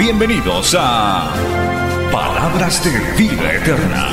[0.00, 1.30] Bienvenidos a
[2.10, 4.06] Palabras de Vida Eterna.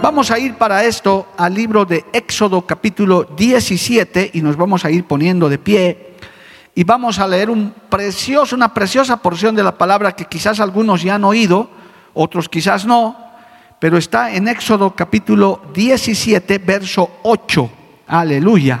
[0.00, 4.90] Vamos a ir para esto al libro de Éxodo capítulo 17 y nos vamos a
[4.90, 6.14] ir poniendo de pie
[6.74, 11.02] y vamos a leer un precioso, una preciosa porción de la palabra que quizás algunos
[11.02, 11.68] ya han oído,
[12.14, 13.21] otros quizás no,
[13.82, 17.70] pero está en Éxodo capítulo 17, verso 8.
[18.06, 18.78] Aleluya.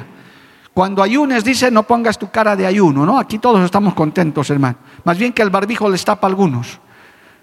[0.72, 3.18] Cuando ayunes dice no pongas tu cara de ayuno, ¿no?
[3.18, 4.76] Aquí todos estamos contentos, hermano.
[5.02, 6.78] Más bien que el barbijo les tapa a algunos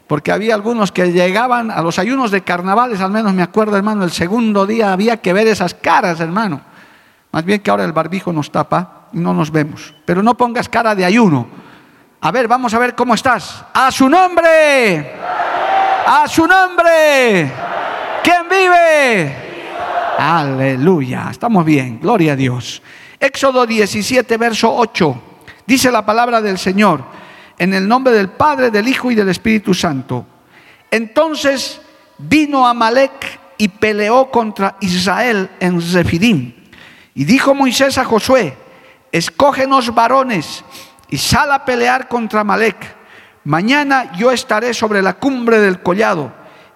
[0.07, 4.05] porque había algunos que llegaban a los ayunos de carnavales, al menos me acuerdo, hermano,
[4.05, 6.61] el segundo día había que ver esas caras, hermano.
[7.29, 9.93] Más bien que ahora el barbijo nos tapa y no nos vemos.
[10.05, 11.45] Pero no pongas cara de ayuno.
[12.21, 13.65] A ver, vamos a ver cómo estás.
[13.73, 15.15] A su nombre.
[16.11, 17.51] A su nombre.
[18.23, 19.35] ¿Quién vive?
[20.17, 21.27] Aleluya.
[21.29, 21.99] Estamos bien.
[21.99, 22.81] Gloria a Dios.
[23.19, 25.21] Éxodo 17, verso 8.
[25.67, 27.03] Dice la palabra del Señor
[27.59, 30.25] en el nombre del Padre, del Hijo y del Espíritu Santo.
[30.89, 31.79] Entonces
[32.17, 36.55] vino Amalek y peleó contra Israel en Zefidim.
[37.13, 38.57] Y dijo Moisés a Josué,
[39.11, 40.65] escógenos varones
[41.07, 42.98] y sal a pelear contra Amalek.
[43.49, 46.31] Mañana yo estaré sobre la cumbre del collado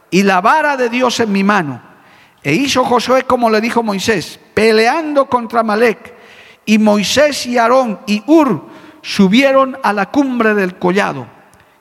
[0.09, 1.79] y la vara de Dios en mi mano.
[2.41, 6.15] E hizo Josué como le dijo Moisés, peleando contra Amalek.
[6.65, 8.69] Y Moisés y Aarón y Ur
[9.03, 11.27] subieron a la cumbre del collado.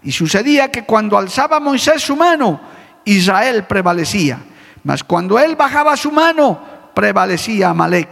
[0.03, 2.61] Y sucedía que cuando alzaba Moisés su mano,
[3.07, 4.41] Israel prevalecía.
[4.85, 6.61] Mas cuando él bajaba su mano,
[6.93, 8.11] prevalecía Amalek.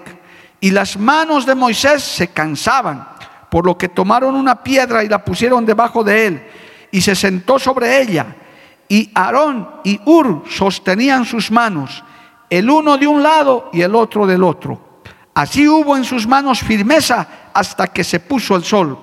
[0.60, 3.06] Y las manos de Moisés se cansaban,
[3.50, 6.47] por lo que tomaron una piedra y la pusieron debajo de él,
[6.91, 8.37] y se sentó sobre ella.
[8.89, 12.03] Y Aarón y Ur sostenían sus manos,
[12.49, 14.91] el uno de un lado y el otro del otro.
[15.34, 18.99] Así hubo en sus manos firmeza hasta que se puso el sol.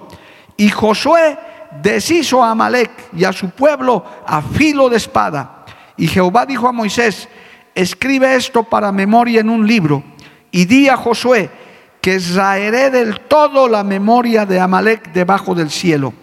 [0.58, 1.38] Y Josué
[1.82, 5.66] deshizo a Amalek y a su pueblo a filo de espada.
[5.96, 7.30] Y Jehová dijo a Moisés,
[7.74, 10.04] escribe esto para memoria en un libro.
[10.52, 11.50] Y di a Josué
[12.02, 16.14] que raeré del todo la memoria de Amalek debajo del cielo.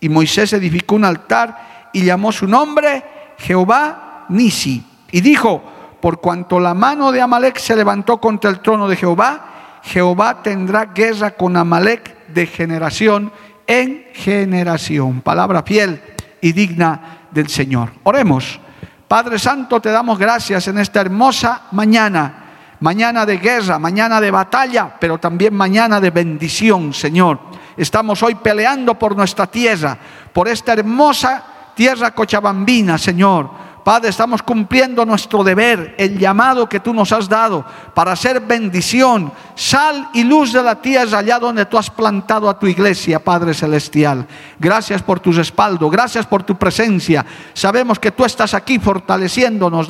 [0.00, 3.04] Y Moisés edificó un altar y llamó su nombre
[3.38, 4.84] Jehová Nisi.
[5.10, 5.62] Y dijo,
[6.00, 10.86] por cuanto la mano de Amalek se levantó contra el trono de Jehová, Jehová tendrá
[10.86, 13.32] guerra con Amalek de generación
[13.66, 15.20] en generación.
[15.20, 16.00] Palabra fiel
[16.40, 17.90] y digna del Señor.
[18.02, 18.60] Oremos.
[19.08, 22.42] Padre Santo, te damos gracias en esta hermosa mañana.
[22.80, 27.38] Mañana de guerra, mañana de batalla, pero también mañana de bendición, Señor.
[27.76, 29.98] Estamos hoy peleando por nuestra tierra,
[30.32, 31.44] por esta hermosa
[31.74, 37.64] tierra cochabambina, Señor Padre, estamos cumpliendo nuestro deber, el llamado que tú nos has dado
[37.94, 42.58] para ser bendición, sal y luz de la tierra allá donde tú has plantado a
[42.58, 44.26] tu iglesia, Padre Celestial.
[44.58, 47.24] Gracias por tu respaldo, gracias por tu presencia.
[47.54, 49.86] Sabemos que tú estás aquí fortaleciéndonos,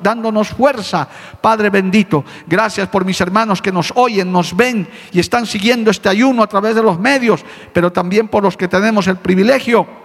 [0.00, 1.08] dándonos fuerza,
[1.40, 2.24] Padre bendito.
[2.46, 6.46] Gracias por mis hermanos que nos oyen, nos ven y están siguiendo este ayuno a
[6.46, 10.01] través de los medios, pero también por los que tenemos el privilegio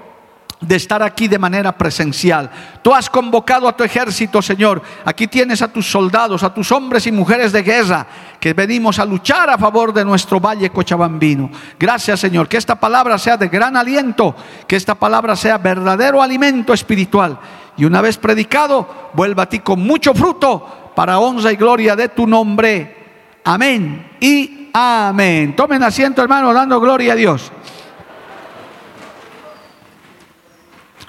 [0.59, 2.50] de estar aquí de manera presencial.
[2.81, 4.81] Tú has convocado a tu ejército, Señor.
[5.06, 8.07] Aquí tienes a tus soldados, a tus hombres y mujeres de guerra
[8.40, 11.51] que venimos a luchar a favor de nuestro valle cochabambino.
[11.79, 12.47] Gracias, Señor.
[12.47, 14.35] Que esta palabra sea de gran aliento,
[14.68, 17.39] que esta palabra sea verdadero alimento espiritual.
[17.78, 22.10] Y una vez predicado, vuelva a ti con mucho fruto para honra y gloria de
[22.10, 22.98] tu nombre.
[23.44, 25.56] Amén y amén.
[25.56, 27.51] Tomen asiento, hermano, dando gloria a Dios.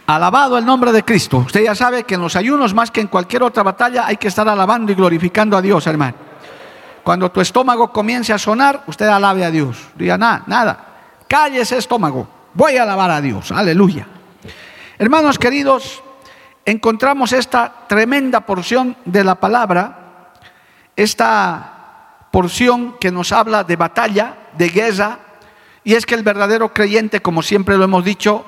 [0.08, 1.36] Alabado el nombre de Cristo.
[1.36, 4.28] Usted ya sabe que en los ayunos, más que en cualquier otra batalla, hay que
[4.28, 6.14] estar alabando y glorificando a Dios, hermano.
[7.04, 9.76] Cuando tu estómago comience a sonar, usted alabe a Dios.
[9.96, 10.86] Diga nada, nada.
[11.52, 12.26] ese estómago.
[12.54, 13.52] Voy a alabar a Dios.
[13.52, 14.06] Aleluya.
[14.98, 16.02] Hermanos queridos,
[16.64, 20.32] encontramos esta tremenda porción de la palabra,
[20.96, 25.18] esta porción que nos habla de batalla, de guerra,
[25.84, 28.46] y es que el verdadero creyente, como siempre lo hemos dicho,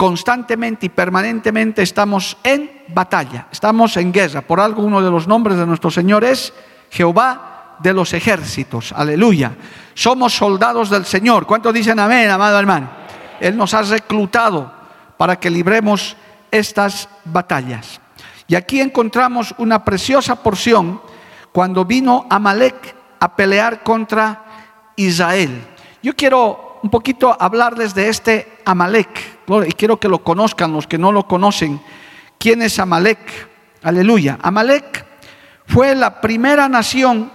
[0.00, 4.40] constantemente y permanentemente estamos en batalla, estamos en guerra.
[4.40, 6.54] Por algo uno de los nombres de nuestro Señor es
[6.88, 8.94] Jehová de los ejércitos.
[8.96, 9.52] Aleluya.
[9.92, 11.44] Somos soldados del Señor.
[11.44, 12.88] ¿Cuántos dicen amén, amado hermano?
[13.40, 14.72] Él nos ha reclutado
[15.18, 16.16] para que libremos
[16.50, 18.00] estas batallas.
[18.48, 20.98] Y aquí encontramos una preciosa porción
[21.52, 24.46] cuando vino Amalek a pelear contra
[24.96, 25.62] Israel.
[26.02, 30.98] Yo quiero un poquito hablarles de este Amalek y quiero que lo conozcan los que
[30.98, 31.80] no lo conocen.
[32.38, 33.18] ¿Quién es Amalek?
[33.82, 34.38] Aleluya.
[34.42, 35.04] Amalek
[35.66, 37.30] fue la primera nación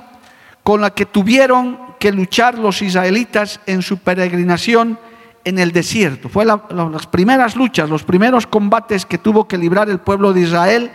[0.63, 4.97] con la que tuvieron que luchar los israelitas en su peregrinación
[5.43, 6.29] en el desierto.
[6.29, 10.91] Fue las primeras luchas, los primeros combates que tuvo que librar el pueblo de Israel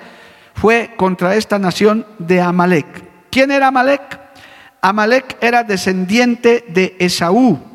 [0.54, 3.04] fue contra esta nación de Amalek.
[3.30, 4.18] ¿Quién era Amalek?
[4.82, 7.69] Amalek era descendiente de Esaú.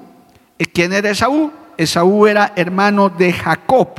[0.58, 1.52] ¿Quién era Esaú?
[1.78, 3.90] Esaú era hermano de Jacob.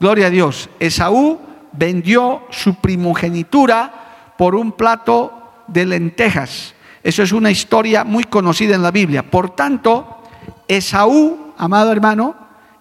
[0.00, 0.68] Gloria a Dios.
[0.80, 1.38] Esaú
[1.72, 6.74] vendió su primogenitura por un plato de lentejas.
[7.02, 9.22] Eso es una historia muy conocida en la Biblia.
[9.30, 10.22] Por tanto,
[10.66, 12.34] Esaú, amado hermano,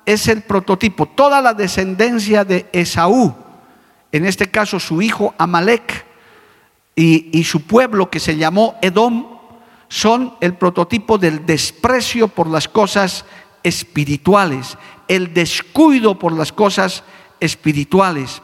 [0.06, 1.06] es el prototipo.
[1.06, 3.36] Toda la descendencia de Esaú,
[4.12, 6.06] en este caso su hijo Amalek
[6.96, 9.37] y, y su pueblo que se llamó Edom,
[9.88, 13.26] son el prototipo del desprecio por las cosas
[13.64, 17.04] espirituales, el descuido por las cosas
[17.40, 18.42] espirituales.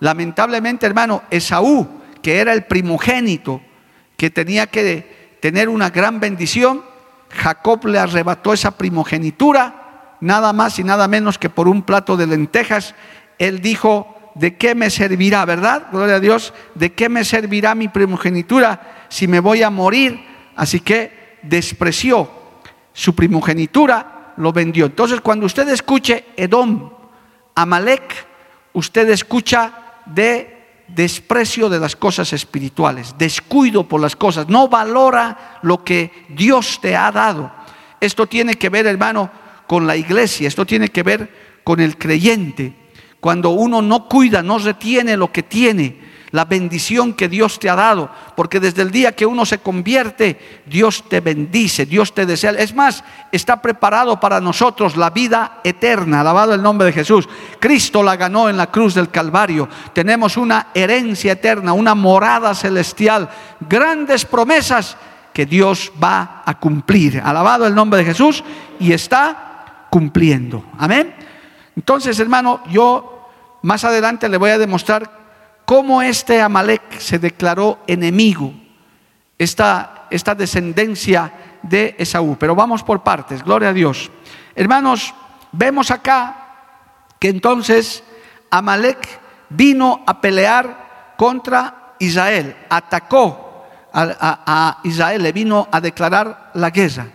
[0.00, 1.88] Lamentablemente, hermano, Esaú,
[2.22, 3.60] que era el primogénito,
[4.16, 6.82] que tenía que tener una gran bendición,
[7.30, 12.26] Jacob le arrebató esa primogenitura, nada más y nada menos que por un plato de
[12.26, 12.94] lentejas.
[13.38, 15.88] Él dijo, ¿de qué me servirá, verdad?
[15.92, 20.35] Gloria a Dios, ¿de qué me servirá mi primogenitura si me voy a morir?
[20.56, 22.28] Así que despreció
[22.96, 24.86] su primogenitura lo vendió.
[24.86, 26.90] Entonces, cuando usted escuche Edom,
[27.54, 28.26] Amalek,
[28.72, 35.84] usted escucha de desprecio de las cosas espirituales, descuido por las cosas, no valora lo
[35.84, 37.52] que Dios te ha dado.
[38.00, 39.30] Esto tiene que ver, hermano,
[39.66, 42.72] con la iglesia, esto tiene que ver con el creyente.
[43.20, 45.98] Cuando uno no cuida, no retiene lo que tiene,
[46.36, 50.60] la bendición que Dios te ha dado, porque desde el día que uno se convierte,
[50.66, 52.50] Dios te bendice, Dios te desea.
[52.50, 53.02] Es más,
[53.32, 57.26] está preparado para nosotros la vida eterna, alabado el nombre de Jesús.
[57.58, 59.66] Cristo la ganó en la cruz del Calvario.
[59.94, 64.98] Tenemos una herencia eterna, una morada celestial, grandes promesas
[65.32, 67.22] que Dios va a cumplir.
[67.24, 68.44] Alabado el nombre de Jesús
[68.78, 70.66] y está cumpliendo.
[70.78, 71.14] Amén.
[71.74, 73.30] Entonces, hermano, yo
[73.62, 75.15] más adelante le voy a demostrar
[75.66, 78.54] cómo este Amalek se declaró enemigo,
[79.36, 82.36] esta, esta descendencia de Esaú.
[82.38, 84.10] Pero vamos por partes, gloria a Dios.
[84.54, 85.12] Hermanos,
[85.52, 86.46] vemos acá
[87.18, 88.02] que entonces
[88.50, 89.20] Amalek
[89.50, 97.08] vino a pelear contra Israel, atacó a, Israel, le vino a declarar la guerra.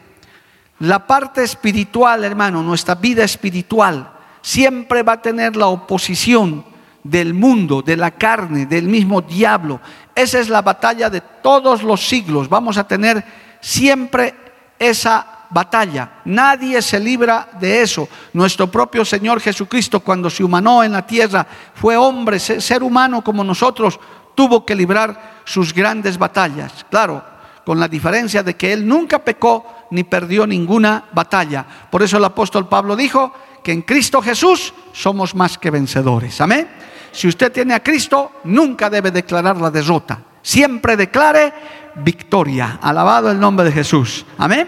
[0.80, 4.12] La parte espiritual, hermano, nuestra vida espiritual,
[4.42, 6.66] siempre va a tener la oposición
[7.04, 9.80] del mundo, de la carne, del mismo diablo.
[10.14, 12.50] Esa es la batalla de todos los siglos.
[12.50, 13.24] Vamos a tener
[13.60, 14.36] siempre
[14.78, 16.22] esa batalla.
[16.26, 18.08] Nadie se libra de eso.
[18.34, 21.46] Nuestro propio Señor Jesucristo, cuando se humanó en la tierra,
[21.76, 24.00] fue hombre, ser humano como nosotros,
[24.34, 26.86] tuvo que librar sus grandes batallas.
[26.90, 27.24] Claro,
[27.66, 31.66] con la diferencia de que Él nunca pecó ni perdió ninguna batalla.
[31.90, 33.34] Por eso el apóstol Pablo dijo
[33.64, 36.40] que en Cristo Jesús somos más que vencedores.
[36.42, 36.68] Amén.
[37.12, 40.20] Si usted tiene a Cristo, nunca debe declarar la derrota.
[40.42, 41.54] Siempre declare
[41.96, 42.80] victoria.
[42.82, 44.26] Alabado el nombre de Jesús.
[44.38, 44.68] Amén.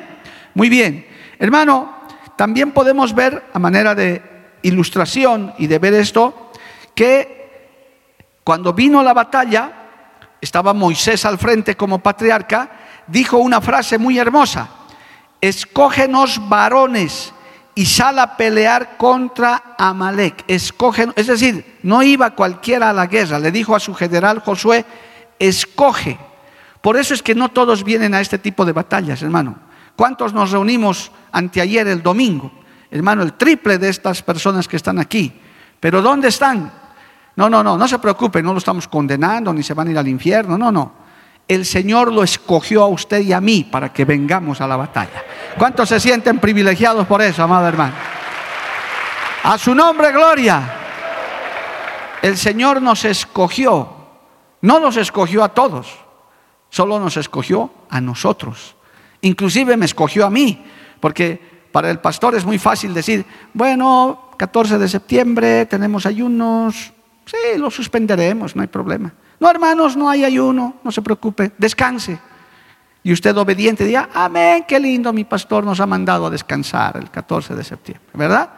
[0.54, 1.08] Muy bien.
[1.40, 2.04] Hermano,
[2.36, 4.22] también podemos ver a manera de
[4.64, 6.52] ilustración y de ver esto,
[6.96, 7.44] que
[8.44, 9.72] cuando vino la batalla,
[10.42, 12.72] estaba Moisés al frente como patriarca,
[13.08, 14.70] dijo una frase muy hermosa,
[15.42, 17.33] escógenos varones
[17.76, 20.44] y sale a pelear contra Amalek.
[20.48, 24.86] Escoge, es decir, no iba cualquiera a la guerra, le dijo a su general Josué,
[25.40, 26.18] escoge.
[26.82, 29.56] Por eso es que no todos vienen a este tipo de batallas, hermano.
[29.96, 32.52] ¿Cuántos nos reunimos anteayer el domingo?
[32.92, 35.34] Hermano, el triple de estas personas que están aquí.
[35.80, 36.72] Pero ¿dónde están?
[37.36, 39.98] No, no, no, no se preocupen, no lo estamos condenando, ni se van a ir
[39.98, 41.03] al infierno, no, no.
[41.48, 45.24] El Señor lo escogió a usted y a mí para que vengamos a la batalla.
[45.58, 47.94] ¿Cuántos se sienten privilegiados por eso, amado hermano?
[49.44, 50.62] A su nombre, gloria.
[52.22, 54.04] El Señor nos escogió.
[54.62, 55.94] No nos escogió a todos,
[56.70, 58.78] solo nos escogió a nosotros.
[59.20, 60.66] Inclusive me escogió a mí,
[61.02, 66.94] porque para el pastor es muy fácil decir, bueno, 14 de septiembre tenemos ayunos,
[67.26, 69.12] sí, lo suspenderemos, no hay problema.
[69.40, 72.20] No, hermanos, no hay ayuno, no se preocupe, descanse.
[73.04, 77.12] Y usted obediente diga, amén, qué lindo, mi pastor nos ha mandado a descansar el
[77.12, 78.50] 14 de septiembre, ¿verdad?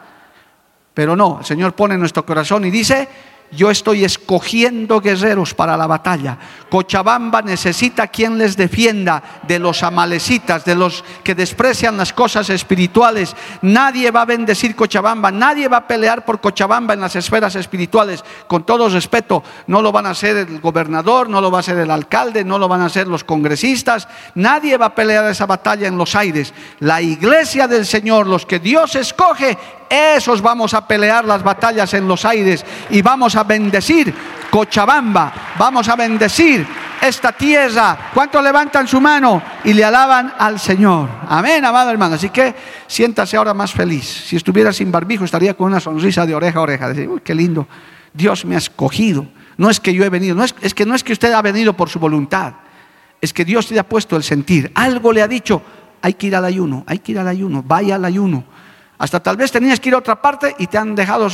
[0.94, 3.08] Pero no, el Señor pone en nuestro corazón y dice,
[3.52, 6.38] yo estoy escogiendo guerreros para la batalla.
[6.68, 13.34] Cochabamba necesita quien les defienda de los amalecitas, de los que desprecian las cosas espirituales.
[13.62, 18.24] Nadie va a bendecir Cochabamba, nadie va a pelear por Cochabamba en las esferas espirituales.
[18.46, 21.78] Con todo respeto, no lo van a hacer el gobernador, no lo va a hacer
[21.78, 24.08] el alcalde, no lo van a hacer los congresistas.
[24.34, 26.52] Nadie va a pelear esa batalla en los aires.
[26.80, 29.56] La iglesia del Señor, los que Dios escoge,
[29.88, 34.14] esos vamos a pelear las batallas en los aires y vamos a bendecir
[34.50, 36.66] Cochabamba, vamos a bendecir
[37.02, 38.10] esta tierra.
[38.14, 41.08] ¿Cuántos levantan su mano y le alaban al Señor?
[41.28, 42.14] Amén, amado hermano.
[42.14, 42.54] Así que
[42.86, 44.04] siéntase ahora más feliz.
[44.04, 46.88] Si estuviera sin barbijo estaría con una sonrisa de oreja a oreja.
[46.88, 47.66] Decir, uy, qué lindo.
[48.12, 49.26] Dios me ha escogido.
[49.58, 51.42] No es que yo he venido, no es, es que no es que usted ha
[51.42, 52.54] venido por su voluntad.
[53.20, 54.70] Es que Dios te ha puesto el sentir.
[54.74, 55.62] Algo le ha dicho,
[56.02, 58.55] hay que ir al ayuno, hay que ir al ayuno, vaya al ayuno
[58.98, 61.28] hasta tal vez tenías que ir a otra parte y te han dejado,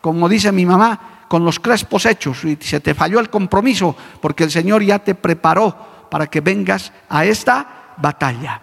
[0.00, 4.44] como dice mi mamá, con los crespos hechos y se te falló el compromiso porque
[4.44, 8.60] el Señor ya te preparó para que vengas a esta batalla.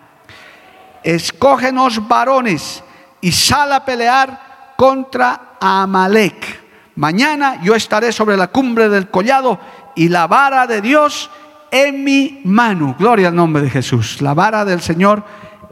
[1.03, 2.83] Escógenos varones
[3.21, 6.61] y sal a pelear contra Amalek.
[6.95, 9.59] Mañana yo estaré sobre la cumbre del collado
[9.95, 11.29] y la vara de Dios
[11.71, 12.95] en mi mano.
[12.99, 14.21] Gloria al nombre de Jesús.
[14.21, 15.23] La vara del Señor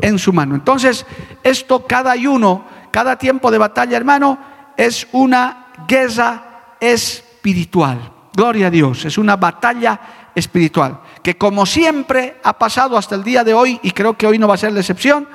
[0.02, 0.56] en su mano.
[0.56, 1.06] Entonces,
[1.44, 4.38] esto cada ayuno, cada tiempo de batalla, hermano,
[4.78, 8.12] es una guerra espiritual.
[8.34, 10.00] Gloria a Dios, es una batalla
[10.36, 14.38] espiritual, que como siempre ha pasado hasta el día de hoy, y creo que hoy
[14.38, 15.28] no va a ser la excepción,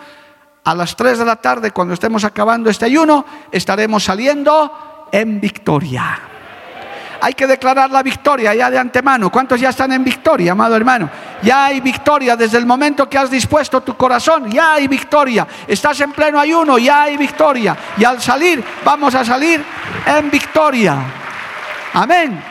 [0.65, 6.34] a las 3 de la tarde, cuando estemos acabando este ayuno, estaremos saliendo en victoria
[7.25, 9.33] hay que declarar la victoria ya de antemano.
[9.33, 11.09] ¿Cuántos ya están en victoria, amado hermano?
[11.43, 15.47] Ya hay victoria desde el momento que has dispuesto tu corazón, ya hay victoria.
[15.67, 17.75] Estás en pleno ayuno, ya hay victoria.
[17.97, 19.65] Y al salir, vamos a salir
[20.07, 20.99] en victoria.
[21.95, 22.43] Amén.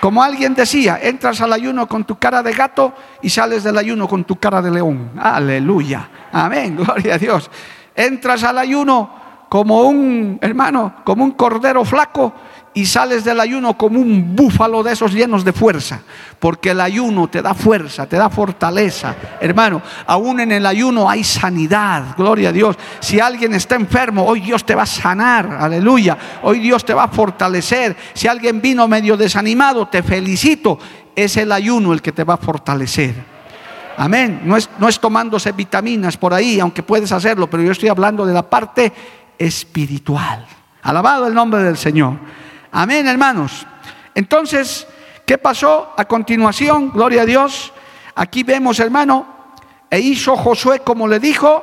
[0.00, 4.06] Como alguien decía, entras al ayuno con tu cara de gato y sales del ayuno
[4.06, 5.10] con tu cara de león.
[5.20, 6.08] Aleluya.
[6.30, 6.76] Amén.
[6.84, 7.50] Gloria a Dios.
[7.96, 9.10] Entras al ayuno
[9.48, 12.32] como un hermano, como un cordero flaco
[12.74, 16.00] y sales del ayuno como un búfalo de esos llenos de fuerza,
[16.38, 19.14] porque el ayuno te da fuerza, te da fortaleza.
[19.40, 22.76] Hermano, aún en el ayuno hay sanidad, gloria a Dios.
[23.00, 26.16] Si alguien está enfermo, hoy Dios te va a sanar, aleluya.
[26.42, 27.96] Hoy Dios te va a fortalecer.
[28.14, 30.78] Si alguien vino medio desanimado, te felicito.
[31.14, 33.14] Es el ayuno el que te va a fortalecer.
[33.98, 34.40] Amén.
[34.44, 38.24] No es, no es tomándose vitaminas por ahí, aunque puedes hacerlo, pero yo estoy hablando
[38.24, 38.92] de la parte
[39.38, 40.46] espiritual.
[40.82, 42.16] Alabado el nombre del Señor.
[42.74, 43.66] Amén, hermanos.
[44.14, 44.86] Entonces,
[45.26, 46.90] ¿qué pasó a continuación?
[46.90, 47.70] Gloria a Dios.
[48.14, 49.26] Aquí vemos, hermano,
[49.90, 51.62] e hizo Josué como le dijo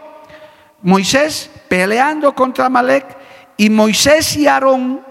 [0.84, 3.18] Moisés, peleando contra Malek,
[3.58, 5.02] y Moisés y Aarón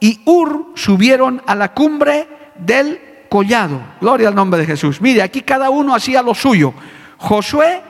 [0.00, 3.80] y Ur subieron a la cumbre del collado.
[4.02, 5.00] Gloria al nombre de Jesús.
[5.00, 6.74] Mire, aquí cada uno hacía lo suyo.
[7.16, 7.80] Josué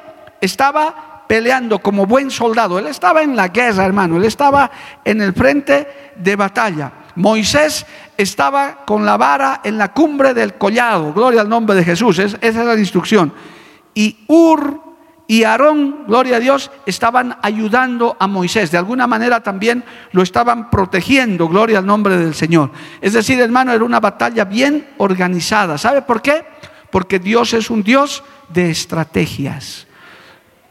[0.41, 2.79] estaba peleando como buen soldado.
[2.79, 4.17] Él estaba en la guerra, hermano.
[4.17, 4.71] Él estaba
[5.05, 6.93] en el frente de batalla.
[7.15, 7.87] Moisés
[8.17, 12.39] estaba con la vara en la cumbre del collado, gloria al nombre de Jesús, esa
[12.41, 13.33] es la instrucción.
[13.95, 14.89] Y Ur
[15.31, 18.71] y Aarón, gloria a Dios, estaban ayudando a Moisés.
[18.71, 22.71] De alguna manera también lo estaban protegiendo, gloria al nombre del Señor.
[23.01, 25.77] Es decir, hermano, era una batalla bien organizada.
[25.77, 26.47] ¿Sabe por qué?
[26.91, 29.87] Porque Dios es un Dios de estrategias.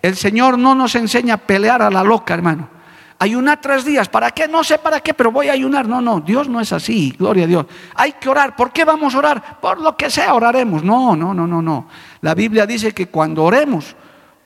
[0.01, 2.76] El Señor no nos enseña a pelear a la loca, hermano.
[3.19, 4.07] Ayunar tres días.
[4.09, 4.47] ¿Para qué?
[4.47, 5.87] No sé para qué, pero voy a ayunar.
[5.87, 7.15] No, no, Dios no es así.
[7.17, 7.65] Gloria a Dios.
[7.95, 8.55] Hay que orar.
[8.55, 9.59] ¿Por qué vamos a orar?
[9.59, 10.83] Por lo que sea, oraremos.
[10.83, 11.87] No, no, no, no, no.
[12.21, 13.95] La Biblia dice que cuando oremos,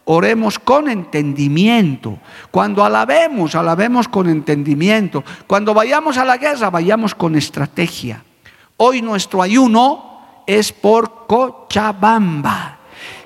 [0.05, 2.17] oremos con entendimiento.
[2.49, 5.21] Cuando alabemos, alabemos con entendimiento.
[5.47, 8.23] Cuando vayamos a la guerra, vayamos con estrategia.
[8.77, 12.77] Hoy nuestro ayuno es por Cochabamba.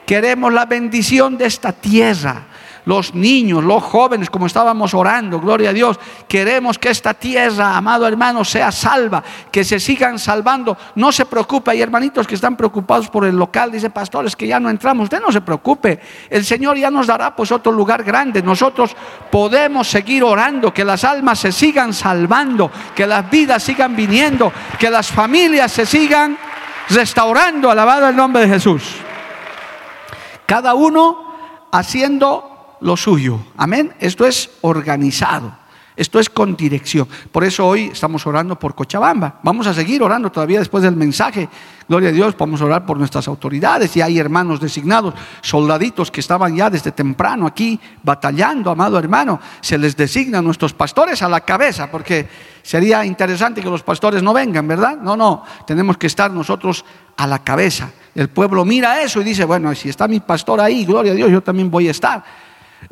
[0.07, 2.47] Queremos la bendición de esta tierra
[2.85, 5.99] los niños, los jóvenes, como estábamos orando, gloria a Dios.
[6.27, 10.77] Queremos que esta tierra, amado hermano, sea salva, que se sigan salvando.
[10.95, 14.59] No se preocupe, hay hermanitos que están preocupados por el local, dice pastores que ya
[14.59, 15.05] no entramos.
[15.05, 15.99] Usted no se preocupe,
[16.29, 18.41] el Señor ya nos dará pues otro lugar grande.
[18.41, 18.95] Nosotros
[19.31, 24.89] podemos seguir orando, que las almas se sigan salvando, que las vidas sigan viniendo, que
[24.89, 26.37] las familias se sigan
[26.89, 28.83] restaurando, alabado el nombre de Jesús.
[30.45, 31.33] Cada uno
[31.71, 33.39] haciendo lo suyo.
[33.57, 33.93] Amén.
[33.99, 35.65] Esto es organizado.
[35.95, 37.07] Esto es con dirección.
[37.31, 39.39] Por eso hoy estamos orando por Cochabamba.
[39.43, 41.47] Vamos a seguir orando todavía después del mensaje.
[41.87, 43.95] Gloria a Dios, vamos a orar por nuestras autoridades.
[43.95, 49.39] Y hay hermanos designados, soldaditos que estaban ya desde temprano aquí batallando, amado hermano.
[49.61, 52.27] Se les designa a nuestros pastores a la cabeza, porque
[52.61, 54.97] sería interesante que los pastores no vengan, ¿verdad?
[54.97, 56.83] No, no, tenemos que estar nosotros
[57.15, 57.91] a la cabeza.
[58.13, 61.31] El pueblo mira eso y dice, bueno, si está mi pastor ahí, gloria a Dios,
[61.31, 62.44] yo también voy a estar.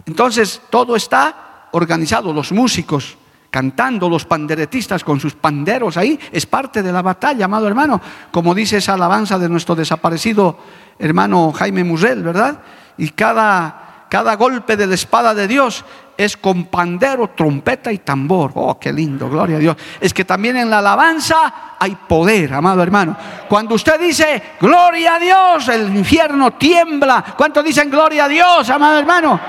[0.05, 3.17] Entonces, todo está organizado, los músicos
[3.53, 8.55] cantando, los panderetistas con sus panderos ahí, es parte de la batalla, amado hermano, como
[8.55, 10.57] dice esa alabanza de nuestro desaparecido
[10.97, 12.57] hermano Jaime Musel, ¿verdad?
[12.97, 15.85] Y cada, cada golpe de la espada de Dios
[16.17, 18.51] es con pandero, trompeta y tambor.
[18.55, 19.77] Oh, qué lindo, gloria a Dios.
[19.99, 23.15] Es que también en la alabanza hay poder, amado hermano.
[23.47, 27.23] Cuando usted dice gloria a Dios, el infierno tiembla.
[27.37, 29.39] ¿Cuántos dicen gloria a Dios, amado hermano?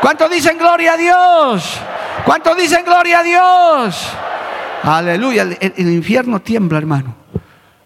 [0.00, 1.80] ¿Cuántos dicen gloria a Dios?
[2.24, 4.08] ¿Cuántos dicen gloria a Dios?
[4.82, 5.42] Aleluya.
[5.60, 7.14] El, infierno tiembla, hermano.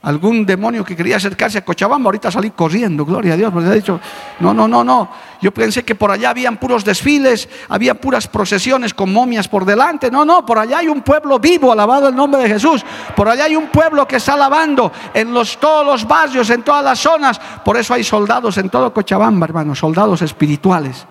[0.02, 3.72] Algún demonio que quería acercarse a Cochabamba, ahorita salí corriendo, gloria a Dios, porque ha
[3.72, 4.00] dicho,
[4.40, 5.10] no, no, no, no.
[5.42, 10.10] Yo pensé que por allá habían puros desfiles, había puras procesiones con momias por delante.
[10.10, 12.82] No, no, por allá hay un pueblo vivo, alabado el nombre de Jesús.
[13.14, 16.82] Por allá hay un pueblo que está alabando en los, todos los barrios, en todas
[16.82, 17.38] las zonas.
[17.62, 21.06] Por eso hay soldados en todo Cochabamba, hermano, soldados espirituales.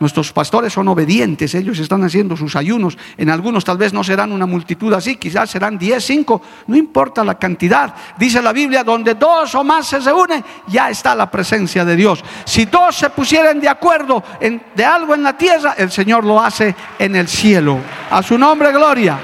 [0.00, 2.98] Nuestros pastores son obedientes, ellos están haciendo sus ayunos.
[3.16, 7.22] En algunos tal vez no serán una multitud así, quizás serán 10, 5, no importa
[7.22, 7.94] la cantidad.
[8.18, 12.24] Dice la Biblia, donde dos o más se unen, ya está la presencia de Dios.
[12.44, 16.40] Si dos se pusieran de acuerdo en, de algo en la tierra, el Señor lo
[16.40, 17.78] hace en el cielo.
[18.10, 19.16] A su nombre, gloria.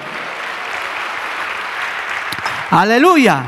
[2.70, 3.42] Aleluya.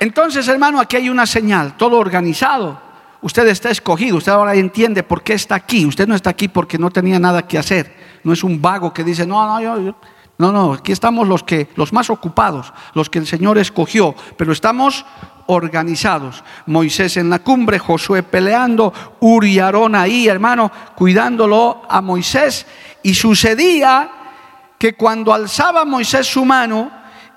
[0.00, 2.89] Entonces, hermano, aquí hay una señal, todo organizado
[3.22, 5.84] Usted está escogido, usted ahora entiende por qué está aquí.
[5.84, 7.94] Usted no está aquí porque no tenía nada que hacer.
[8.24, 9.94] No es un vago que dice, no, no, yo,
[10.38, 14.52] no, no, aquí estamos los que los más ocupados, los que el Señor escogió, pero
[14.52, 15.04] estamos
[15.48, 16.42] organizados.
[16.64, 18.90] Moisés en la cumbre, Josué peleando,
[19.20, 22.66] Uri y ahí, hermano, cuidándolo a Moisés.
[23.02, 24.10] Y sucedía
[24.78, 26.90] que cuando alzaba Moisés su mano,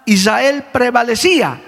[0.05, 1.61] Israel prevalecía.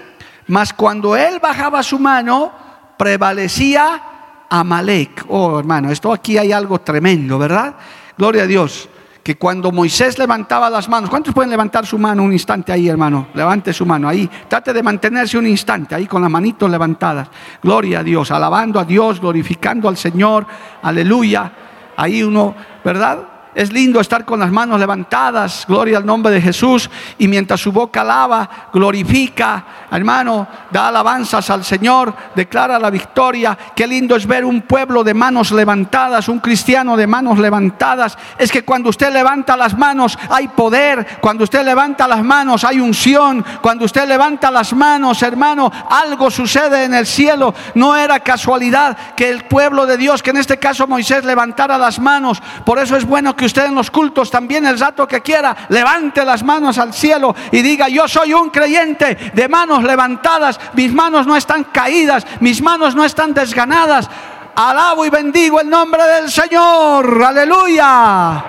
[0.46, 2.65] Mas cuando él bajaba su mano,
[2.96, 4.02] prevalecía
[4.48, 5.24] Amalek.
[5.28, 7.74] Oh, hermano, esto aquí hay algo tremendo, ¿verdad?
[8.16, 8.88] Gloria a Dios.
[9.22, 13.26] Que cuando Moisés levantaba las manos, ¿cuántos pueden levantar su mano un instante ahí, hermano?
[13.34, 14.30] Levante su mano ahí.
[14.48, 17.28] Trate de mantenerse un instante ahí con las manitos levantadas.
[17.60, 20.46] Gloria a Dios, alabando a Dios, glorificando al Señor.
[20.80, 21.52] Aleluya.
[21.96, 22.54] Ahí uno,
[22.84, 23.35] ¿verdad?
[23.56, 27.72] Es lindo estar con las manos levantadas, gloria al nombre de Jesús, y mientras su
[27.72, 33.56] boca alaba, glorifica, hermano, da alabanzas al Señor, declara la victoria.
[33.74, 38.18] Qué lindo es ver un pueblo de manos levantadas, un cristiano de manos levantadas.
[38.36, 42.78] Es que cuando usted levanta las manos hay poder, cuando usted levanta las manos hay
[42.78, 47.54] unción, cuando usted levanta las manos, hermano, algo sucede en el cielo.
[47.74, 51.98] No era casualidad que el pueblo de Dios, que en este caso Moisés levantara las
[51.98, 52.42] manos.
[52.66, 56.24] Por eso es bueno que usted en los cultos también el rato que quiera, levante
[56.24, 61.26] las manos al cielo y diga, yo soy un creyente de manos levantadas, mis manos
[61.26, 64.10] no están caídas, mis manos no están desganadas.
[64.54, 67.22] Alabo y bendigo el nombre del Señor.
[67.22, 68.44] Aleluya.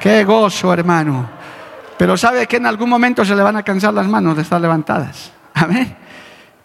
[0.00, 1.28] Qué gozo, hermano.
[1.98, 4.60] Pero sabe que en algún momento se le van a cansar las manos de estar
[4.60, 5.32] levantadas.
[5.54, 5.96] Amén.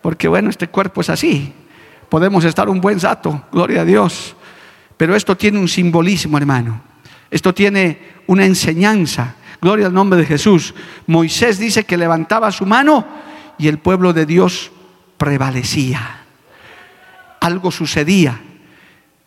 [0.02, 1.54] Porque bueno, este cuerpo es así.
[2.10, 4.36] Podemos estar un buen rato, gloria a Dios.
[4.98, 6.91] Pero esto tiene un simbolismo, hermano.
[7.32, 9.36] Esto tiene una enseñanza.
[9.62, 10.76] Gloria al nombre de Jesús.
[11.08, 13.08] Moisés dice que levantaba su mano
[13.58, 14.72] y el pueblo de Dios
[15.18, 16.26] prevalecía.
[17.40, 18.40] Algo sucedía.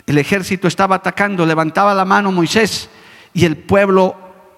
[0.06, 2.90] El ejército estaba atacando, levantaba la mano Moisés
[3.32, 4.16] y el pueblo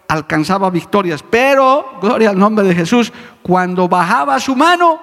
[0.09, 1.23] alcanzaba victorias.
[1.23, 5.01] Pero, gloria al nombre de Jesús, cuando bajaba su mano,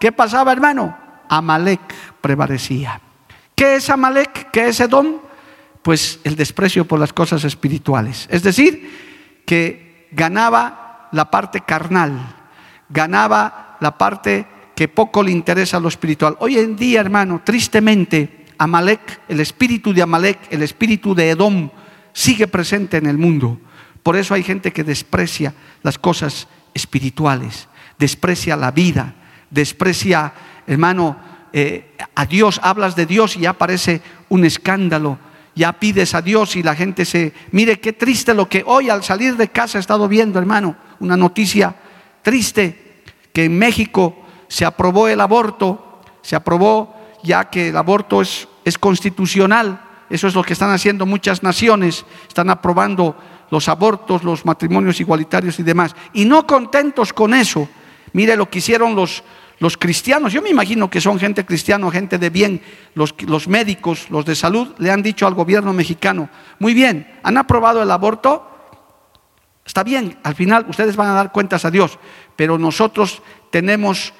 [0.00, 0.96] ¿qué pasaba, hermano?
[1.28, 1.80] Amalek
[2.20, 3.00] prevalecía.
[3.54, 4.50] ¿Qué es Amalek?
[4.50, 5.18] ¿Qué es Edom?
[5.86, 8.26] Pues el desprecio por las cosas espirituales.
[8.28, 12.34] Es decir, que ganaba la parte carnal,
[12.88, 16.36] ganaba la parte que poco le interesa lo espiritual.
[16.40, 21.70] Hoy en día, hermano, tristemente, Amalek, el espíritu de Amalek, el espíritu de Edom,
[22.12, 23.60] sigue presente en el mundo.
[24.02, 29.14] Por eso hay gente que desprecia las cosas espirituales, desprecia la vida,
[29.50, 30.32] desprecia,
[30.66, 31.16] hermano,
[31.52, 35.20] eh, a Dios, hablas de Dios y ya aparece un escándalo,
[35.56, 37.32] ya pides a Dios y la gente se...
[37.50, 41.16] Mire qué triste lo que hoy al salir de casa he estado viendo, hermano, una
[41.16, 41.74] noticia
[42.22, 44.16] triste, que en México
[44.48, 50.34] se aprobó el aborto, se aprobó ya que el aborto es, es constitucional, eso es
[50.34, 53.16] lo que están haciendo muchas naciones, están aprobando
[53.50, 55.96] los abortos, los matrimonios igualitarios y demás.
[56.12, 57.66] Y no contentos con eso,
[58.12, 59.24] mire lo que hicieron los,
[59.58, 62.60] los cristianos, yo me imagino que son gente cristiana, gente de bien,
[62.94, 67.38] los, los médicos, los de salud, le han dicho al gobierno mexicano, muy bien, han
[67.38, 68.46] aprobado el aborto,
[69.64, 71.98] está bien, al final ustedes van a dar cuentas a Dios,
[72.36, 74.12] pero nosotros tenemos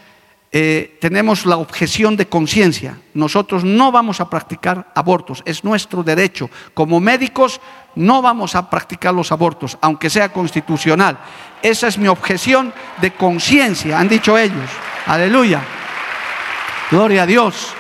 [0.53, 2.99] eh, tenemos la objeción de conciencia.
[3.15, 6.49] Nosotros no vamos a practicar abortos, es nuestro derecho.
[6.73, 7.61] Como médicos
[7.95, 11.19] no vamos a practicar los abortos, aunque sea constitucional.
[11.67, 14.71] Esa es mi objeción de conciencia, han dicho ellos.
[15.05, 15.61] Aleluya.
[16.93, 17.75] Gloria a Dios.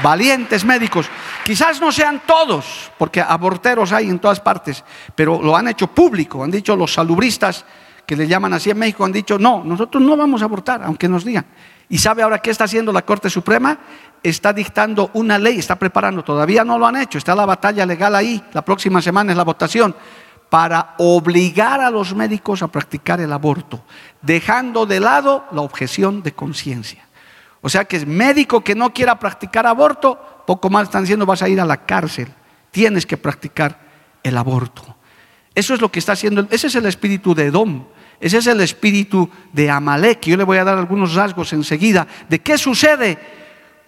[0.00, 1.06] Valientes médicos.
[1.44, 4.84] Quizás no sean todos, porque aborteros hay en todas partes,
[5.16, 6.44] pero lo han hecho público.
[6.44, 7.64] Han dicho los salubristas,
[8.06, 11.08] que le llaman así en México, han dicho, no, nosotros no vamos a abortar, aunque
[11.08, 11.44] nos digan.
[11.88, 13.76] ¿Y sabe ahora qué está haciendo la Corte Suprema?
[14.22, 18.14] Está dictando una ley, está preparando, todavía no lo han hecho, está la batalla legal
[18.14, 19.96] ahí, la próxima semana es la votación,
[20.52, 23.82] para obligar a los médicos a practicar el aborto,
[24.20, 27.06] dejando de lado la objeción de conciencia.
[27.62, 31.40] O sea que es médico que no quiera practicar aborto, poco más están diciendo vas
[31.40, 32.28] a ir a la cárcel,
[32.70, 33.80] tienes que practicar
[34.22, 34.94] el aborto.
[35.54, 37.86] Eso es lo que está haciendo, ese es el espíritu de Edom.
[38.20, 40.20] Ese es el espíritu de Amalek.
[40.26, 43.18] Yo le voy a dar algunos rasgos enseguida de qué sucede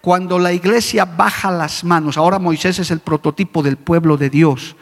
[0.01, 2.17] cuando la iglesia baja las manos.
[2.17, 4.75] Ahora Moisés es el prototipo del pueblo de Dios.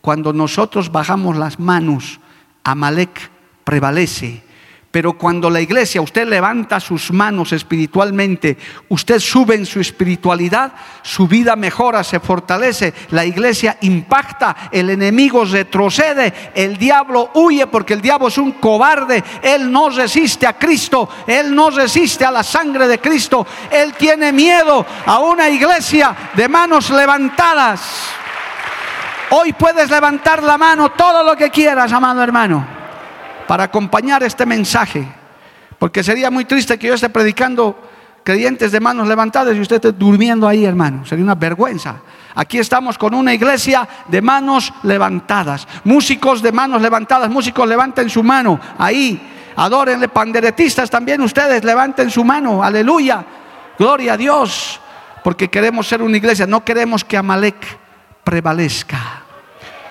[0.00, 2.20] Cuando nosotros bajamos las manos,
[2.64, 3.30] Amalek
[3.64, 4.42] prevalece.
[4.90, 8.58] Pero cuando la iglesia, usted levanta sus manos espiritualmente,
[8.88, 15.44] usted sube en su espiritualidad, su vida mejora, se fortalece, la iglesia impacta, el enemigo
[15.44, 21.08] retrocede, el diablo huye porque el diablo es un cobarde, él no resiste a Cristo,
[21.24, 26.48] él no resiste a la sangre de Cristo, él tiene miedo a una iglesia de
[26.48, 28.10] manos levantadas.
[29.30, 32.80] Hoy puedes levantar la mano todo lo que quieras, amado hermano
[33.50, 35.04] para acompañar este mensaje.
[35.76, 37.76] Porque sería muy triste que yo esté predicando
[38.22, 41.04] creyentes de manos levantadas y usted esté durmiendo ahí, hermano.
[41.04, 41.96] Sería una vergüenza.
[42.36, 45.66] Aquí estamos con una iglesia de manos levantadas.
[45.82, 47.28] Músicos de manos levantadas.
[47.28, 48.60] Músicos, levanten su mano.
[48.78, 49.20] Ahí.
[49.56, 50.06] Adórenle.
[50.06, 51.64] Panderetistas también ustedes.
[51.64, 52.62] Levanten su mano.
[52.62, 53.24] Aleluya.
[53.76, 54.80] Gloria a Dios.
[55.24, 56.46] Porque queremos ser una iglesia.
[56.46, 57.78] No queremos que Amalek
[58.22, 59.19] prevalezca.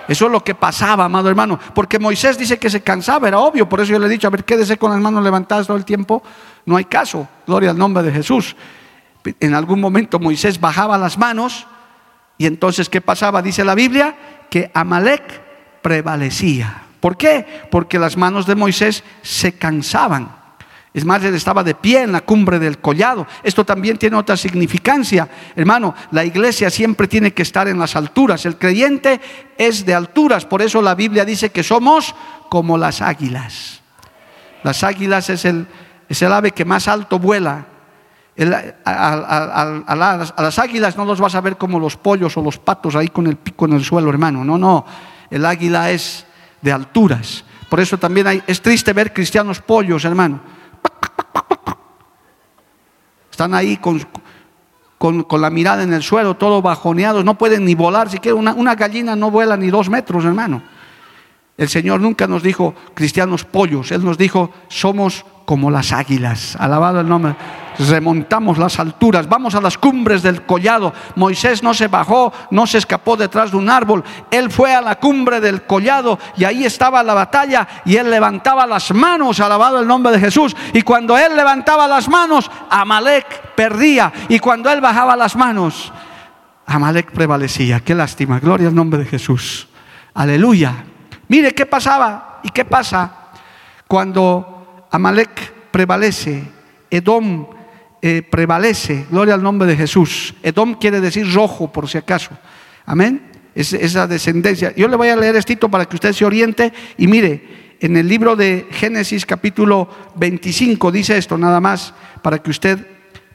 [0.10, 1.60] Eso es lo que pasaba, amado hermano.
[1.76, 3.70] Porque Moisés dice que se cansaba, era obvio.
[3.70, 5.86] Por eso yo le he dicho, a ver, quédese con las manos levantadas todo el
[5.86, 6.24] tiempo.
[6.66, 7.28] No hay caso.
[7.46, 8.56] Gloria al nombre de Jesús.
[9.40, 11.68] En algún momento Moisés bajaba las manos
[12.40, 13.44] y entonces, ¿qué pasaba?
[13.44, 14.16] Dice la Biblia
[14.50, 15.42] que Amalek
[15.84, 16.86] prevalecía.
[17.00, 17.46] ¿Por qué?
[17.70, 20.39] Porque las manos de Moisés se cansaban.
[20.92, 23.28] Es más, él estaba de pie en la cumbre del collado.
[23.44, 25.30] Esto también tiene otra significancia.
[25.56, 28.46] Hermano, la iglesia siempre tiene que estar en las alturas.
[28.46, 29.22] El creyente
[29.58, 30.46] es de alturas.
[30.46, 32.16] Por eso la Biblia dice que somos
[32.50, 33.82] como las águilas.
[34.64, 35.68] Las águilas es el,
[36.08, 37.68] es el ave que más alto vuela.
[38.84, 43.10] a, las águilas no los vas a ver como los pollos o los patos ahí
[43.10, 44.44] con el pico en el suelo, hermano.
[44.44, 44.88] No, no.
[45.30, 46.26] El águila es
[46.64, 47.46] de alturas.
[47.70, 50.58] Por eso también hay, es triste ver cristianos pollos, hermano
[53.32, 54.02] están ahí con,
[54.98, 58.76] con, la mirada en el suelo, todos bajoneados, no pueden ni volar, siquiera una, una
[58.76, 60.62] gallina no vuela ni dos metros, hermano.
[61.58, 66.56] El Señor nunca nos dijo cristianos pollos, Él nos dijo somos como las águilas.
[66.58, 67.36] Alabado el nombre
[67.88, 70.94] remontamos las alturas, vamos a las cumbres del collado.
[71.16, 74.96] Moisés no se bajó, no se escapó detrás de un árbol, él fue a la
[74.96, 79.88] cumbre del collado y ahí estaba la batalla y él levantaba las manos, alabado el
[79.88, 80.56] nombre de Jesús.
[80.74, 84.12] Y cuando él levantaba las manos, Amalek perdía.
[84.28, 85.92] Y cuando él bajaba las manos,
[86.66, 87.80] Amalek prevalecía.
[87.80, 89.68] Qué lástima, gloria al nombre de Jesús.
[90.14, 90.84] Aleluya.
[91.28, 93.12] Mire qué pasaba y qué pasa
[93.88, 96.60] cuando Amalek prevalece.
[96.92, 97.46] Edom
[98.02, 99.06] eh, prevalece.
[99.10, 100.34] Gloria al nombre de Jesús.
[100.44, 102.32] Edom quiere decir rojo, por si acaso.
[102.86, 103.32] Amén.
[103.54, 104.74] Es, esa descendencia.
[104.76, 108.08] Yo le voy a leer esto para que usted se oriente y mire, en el
[108.08, 112.86] libro de Génesis capítulo 25 dice esto nada más para que usted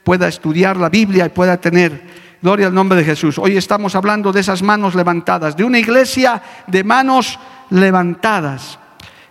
[0.03, 3.39] pueda estudiar la Biblia y pueda tener Gloria al nombre de Jesús.
[3.39, 7.39] Hoy estamos hablando de esas manos levantadas, de una iglesia de manos
[7.71, 8.79] levantadas.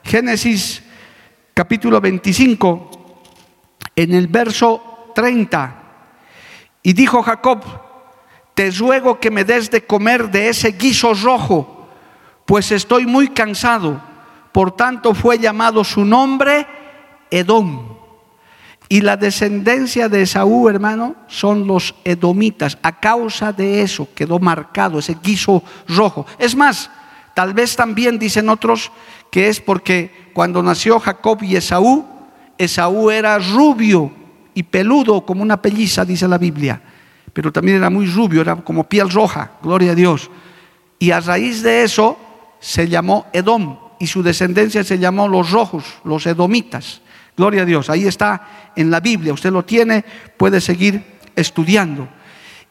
[0.04, 0.82] Génesis
[1.54, 3.22] capítulo 25,
[3.96, 5.76] en el verso 30.
[6.84, 7.64] Y dijo Jacob,
[8.54, 11.88] te ruego que me des de comer de ese guiso rojo,
[12.46, 14.02] pues estoy muy cansado.
[14.52, 16.68] Por tanto fue llamado su nombre
[17.32, 17.94] Edom.
[18.90, 22.78] Y la descendencia de Esaú, hermano, son los edomitas.
[22.84, 26.28] A causa de eso quedó marcado ese guiso rojo.
[26.38, 26.92] Es más,
[27.34, 28.92] tal vez también dicen otros
[29.32, 32.06] que es porque cuando nació Jacob y Esaú,
[32.58, 34.12] Esaú era rubio
[34.54, 36.82] y peludo como una pelliza, dice la Biblia.
[37.32, 40.30] Pero también era muy rubio, era como piel roja, gloria a Dios.
[41.00, 42.18] Y a raíz de eso
[42.60, 47.02] se llamó Edom y su descendencia se llamó los rojos, los edomitas.
[47.36, 50.06] Gloria a Dios, ahí está en la Biblia, usted lo tiene,
[50.38, 51.04] puede seguir
[51.36, 52.08] estudiando.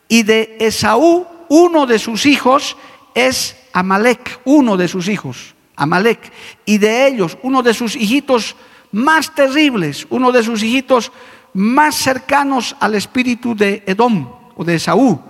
[0.08, 2.76] Y de Esaú, uno de sus hijos
[3.14, 6.32] es Amalek, uno de sus hijos, Amalek.
[6.64, 8.54] Y de ellos, uno de sus hijitos
[8.92, 11.10] más terribles, uno de sus hijitos
[11.54, 15.20] más cercanos al espíritu de Edom o de Esaú.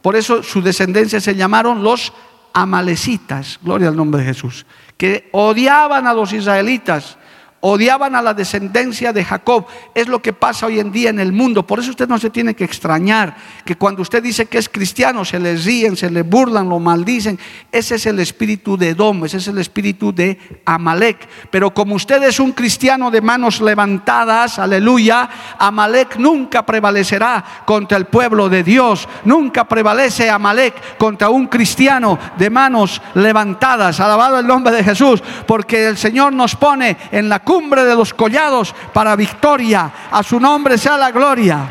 [0.00, 2.12] Por eso su descendencia se llamaron los
[2.52, 7.16] amalecitas, gloria al nombre de Jesús, que odiaban a los israelitas
[7.64, 9.66] odiaban a la descendencia de Jacob.
[9.94, 11.64] Es lo que pasa hoy en día en el mundo.
[11.64, 15.24] Por eso usted no se tiene que extrañar que cuando usted dice que es cristiano
[15.24, 17.38] se le ríen, se le burlan, lo maldicen.
[17.70, 21.28] Ese es el espíritu de Edom, ese es el espíritu de Amalek.
[21.50, 28.06] Pero como usted es un cristiano de manos levantadas, aleluya, Amalek nunca prevalecerá contra el
[28.06, 29.08] pueblo de Dios.
[29.24, 34.00] Nunca prevalece Amalek contra un cristiano de manos levantadas.
[34.00, 38.14] Alabado el nombre de Jesús, porque el Señor nos pone en la cumbre de los
[38.14, 39.92] collados para victoria.
[40.10, 41.68] A su nombre sea la gloria.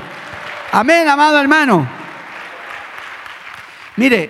[0.71, 1.89] Amén, amado hermano.
[3.97, 4.29] Mire,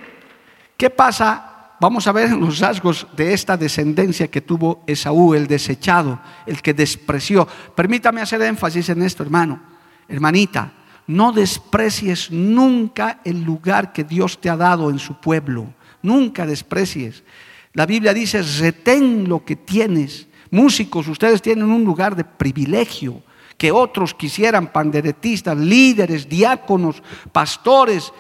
[0.78, 1.76] ¿qué pasa?
[1.78, 6.74] Vamos a ver los rasgos de esta descendencia que tuvo Esaú, el desechado, el que
[6.74, 7.46] despreció.
[7.76, 9.62] Permítame hacer énfasis en esto, hermano,
[10.08, 10.72] hermanita.
[11.08, 15.74] No desprecies nunca el lugar que Dios te ha dado en su pueblo.
[16.02, 17.24] Nunca desprecies.
[17.74, 23.24] La Biblia dice, retén lo que tienes Músicos, ustedes tienen un lugar de privilegio
[23.58, 28.12] que otros quisieran, panderetistas, líderes, diáconos, pastores.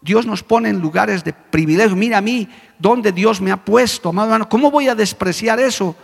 [0.00, 1.96] Dios nos pone en lugares de privilegio.
[1.96, 2.48] Mira a mí,
[2.78, 4.48] donde Dios me ha puesto, amado hermano.
[4.48, 5.96] ¿Cómo voy a despreciar eso?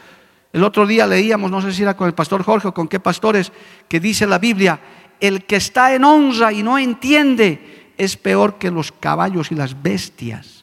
[0.52, 2.98] El otro día leíamos, no sé si era con el pastor Jorge o con qué
[2.98, 3.52] pastores,
[3.88, 4.80] que dice la Biblia,
[5.20, 9.80] el que está en honra y no entiende es peor que los caballos y las
[9.80, 10.61] bestias.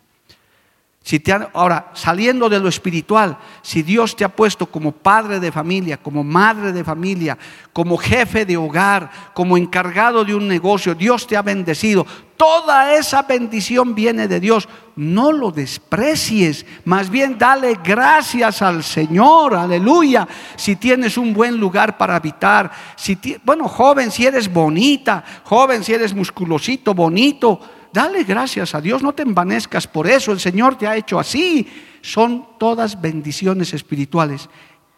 [1.02, 5.52] Si te ahora, saliendo de lo espiritual, si Dios te ha puesto como padre de
[5.52, 7.38] familia, como madre de familia,
[7.72, 12.06] como jefe de hogar, como encargado de un negocio, Dios te ha bendecido.
[12.36, 14.68] Toda esa bendición viene de Dios.
[14.98, 20.28] No lo desprecies, más bien dale gracias al Señor, aleluya.
[20.58, 25.94] Si tienes un buen lugar para habitar, si bueno, joven, si eres bonita, joven, si
[25.94, 27.60] eres musculosito, bonito,
[27.94, 31.68] dale gracias a Dios, no te envanezcas por eso, el Señor te ha hecho así.
[32.02, 34.50] Son todas bendiciones espirituales.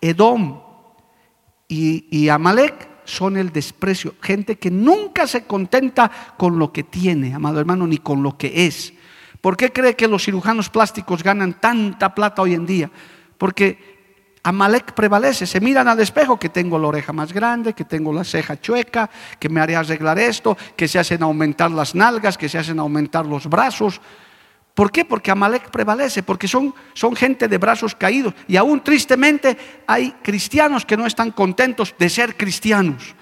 [0.01, 0.62] Edom
[1.67, 7.34] y, y Amalek son el desprecio, gente que nunca se contenta con lo que tiene,
[7.34, 8.93] amado hermano, ni con lo que es.
[9.41, 12.91] ¿Por qué cree que los cirujanos plásticos ganan tanta plata hoy en día?
[13.38, 14.01] Porque
[14.43, 18.23] Amalek prevalece, se miran al espejo que tengo la oreja más grande, que tengo la
[18.23, 22.58] ceja chueca, que me haré arreglar esto, que se hacen aumentar las nalgas, que se
[22.58, 24.01] hacen aumentar los brazos.
[24.73, 25.06] ¿Por qué?
[25.06, 28.34] Porque Amalek prevalece, porque son, son gente de brazos caídos.
[28.47, 33.15] Y aún tristemente hay cristianos que no están contentos de ser cristianos.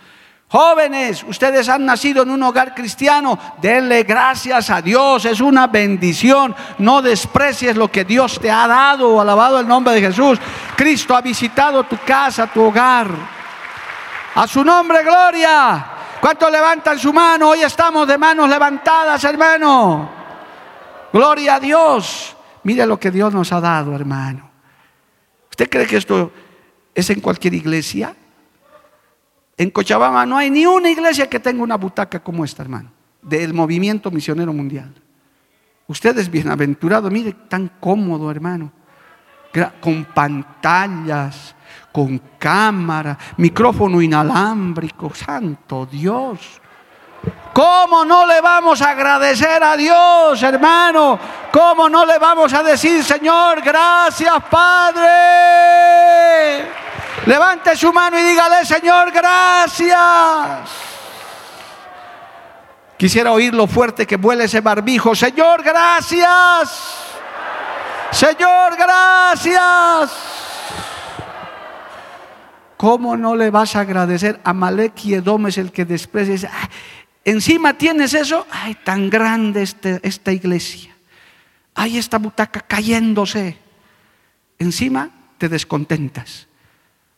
[0.51, 6.55] Jóvenes, ustedes han nacido en un hogar cristiano, denle gracias a Dios, es una bendición.
[6.79, 10.39] No desprecies lo que Dios te ha dado, alabado el nombre de Jesús.
[10.75, 13.11] Cristo ha visitado tu casa, tu hogar.
[14.33, 15.85] A su nombre, gloria.
[16.19, 17.49] ¿Cuántos levantan su mano?
[17.49, 20.09] Hoy estamos de manos levantadas, hermano.
[21.13, 22.35] Gloria a Dios.
[22.63, 24.49] Mire lo que Dios nos ha dado, hermano.
[25.51, 26.31] ¿Usted cree que esto
[26.95, 28.15] es en cualquier iglesia?
[29.59, 33.53] En Cochabamba no hay ni una iglesia que tenga una butaca como esta, hermano, del
[33.53, 34.93] movimiento misionero mundial.
[35.85, 38.71] Usted es bienaventurado, mire, tan cómodo, hermano,
[39.81, 41.53] con pantallas,
[41.91, 46.61] con cámara, micrófono inalámbrico, santo Dios.
[47.51, 51.19] ¿Cómo no le vamos a agradecer a Dios, hermano?
[51.51, 55.09] ¿Cómo no le vamos a decir, Señor, gracias, Padre?
[57.25, 60.69] Levante su mano y dígale, Señor, gracias.
[62.99, 65.15] Quisiera oír lo fuerte que vuele ese barbijo.
[65.15, 66.97] Señor, gracias.
[68.11, 70.11] Señor, gracias.
[72.75, 74.41] ¿Cómo no le vas a agradecer?
[74.43, 76.51] Amalek y Edom es el que desprecia.
[77.23, 78.45] Encima tienes eso.
[78.51, 80.93] Ay, tan grande este, esta iglesia.
[81.75, 83.57] Ay, esta butaca cayéndose.
[84.57, 86.48] Encima te descontentas.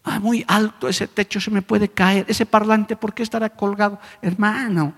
[0.03, 2.25] Ah, muy alto ese techo se me puede caer.
[2.27, 3.99] Ese parlante, ¿por qué estará colgado?
[4.21, 4.93] Hermano,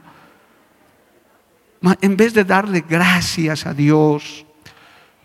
[2.02, 4.46] en vez de darle gracias a Dios,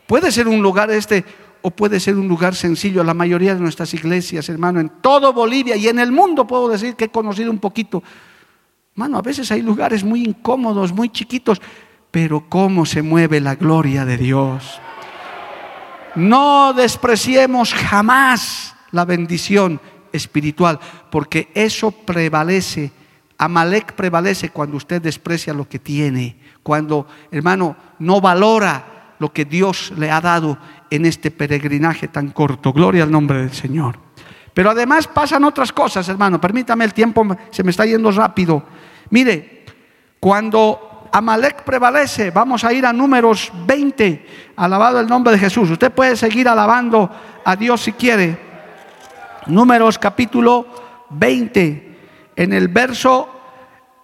[0.06, 1.24] puede ser un lugar este
[1.62, 3.04] o puede ser un lugar sencillo.
[3.04, 6.96] La mayoría de nuestras iglesias, hermano, en todo Bolivia y en el mundo puedo decir
[6.96, 8.02] que he conocido un poquito.
[8.94, 11.60] Hermano, a veces hay lugares muy incómodos, muy chiquitos,
[12.10, 14.80] pero cómo se mueve la gloria de Dios.
[16.16, 19.80] No despreciemos jamás la bendición
[20.12, 20.78] espiritual,
[21.10, 22.92] porque eso prevalece.
[23.38, 29.92] Amalek prevalece cuando usted desprecia lo que tiene, cuando, hermano, no valora lo que Dios
[29.96, 30.58] le ha dado
[30.90, 32.72] en este peregrinaje tan corto.
[32.72, 33.98] Gloria al nombre del Señor.
[34.54, 36.40] Pero además pasan otras cosas, hermano.
[36.40, 38.64] Permítame, el tiempo se me está yendo rápido.
[39.10, 39.64] Mire,
[40.18, 45.70] cuando Amalek prevalece, vamos a ir a números 20, alabado el nombre de Jesús.
[45.70, 47.10] Usted puede seguir alabando
[47.44, 48.47] a Dios si quiere.
[49.48, 50.66] Números capítulo
[51.10, 51.96] 20,
[52.36, 53.28] en el verso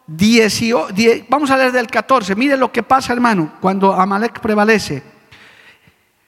[0.06, 0.94] 18,
[1.28, 2.34] vamos a leer del 14.
[2.34, 5.02] Mire lo que pasa, hermano, cuando Amalek prevalece.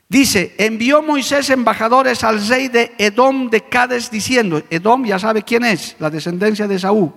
[0.08, 5.64] Dice, envió Moisés embajadores al rey de Edom de Cades diciendo, Edom ya sabe quién
[5.64, 7.12] es, la descendencia de Saúl.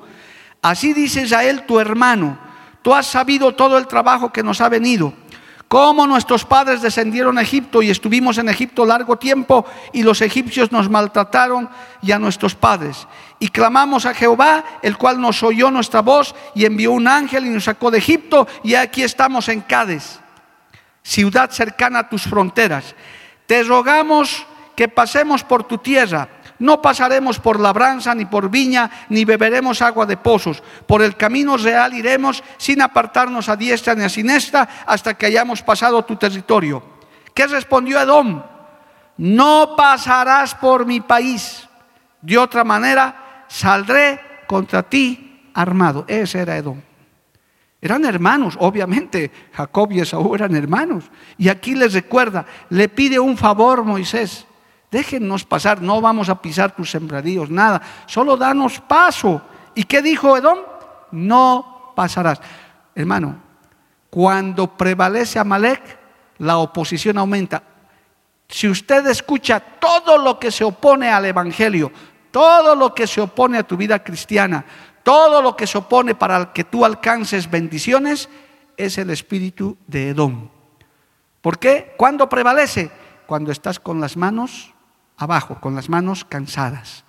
[0.62, 2.40] Así dice Israel tu hermano,
[2.82, 5.14] tú has sabido todo el trabajo que nos ha venido,
[5.70, 10.74] cómo nuestros padres descendieron a Egipto y estuvimos en Egipto largo tiempo y los egipcios
[10.74, 11.70] nos maltrataron
[12.02, 13.08] y a nuestros padres.
[13.40, 17.50] Y clamamos a Jehová, el cual nos oyó nuestra voz y envió un ángel y
[17.50, 20.20] nos sacó de Egipto y aquí estamos en Cades
[21.10, 22.96] ciudad cercana a tus fronteras.
[23.48, 26.30] Te rogamos que pasemos por tu tierra.
[26.60, 30.62] No pasaremos por labranza, ni por viña, ni beberemos agua de pozos.
[30.86, 35.62] Por el camino real iremos sin apartarnos a diestra ni a siniestra hasta que hayamos
[35.62, 36.84] pasado tu territorio.
[37.34, 38.44] ¿Qué respondió Edom?
[39.18, 41.68] No pasarás por mi país.
[42.22, 46.04] De otra manera, saldré contra ti armado.
[46.08, 46.82] Ese era Edom.
[47.82, 51.06] Eran hermanos, obviamente, Jacob y Esaú eran hermanos.
[51.38, 54.46] Y aquí les recuerda, le pide un favor Moisés,
[54.92, 59.42] déjennos pasar, no vamos a pisar tus sembradíos, nada, solo danos paso.
[59.76, 60.60] ¿Y qué dijo Edom?
[61.12, 62.42] No pasarás.
[62.96, 63.38] Hermano,
[64.10, 66.00] cuando prevalece Amalek,
[66.40, 67.64] la oposición aumenta.
[68.48, 71.92] Si usted escucha todo lo que se opone al Evangelio,
[72.32, 74.66] todo lo que se opone a tu vida cristiana,
[75.04, 78.30] todo lo que se opone para que tú alcances bendiciones
[78.76, 80.50] es el espíritu de Edom.
[81.42, 81.94] ¿Por qué?
[81.98, 82.92] ¿Cuándo prevalece?
[83.28, 84.74] Cuando estás con las manos
[85.20, 87.04] abajo, con las manos cansadas.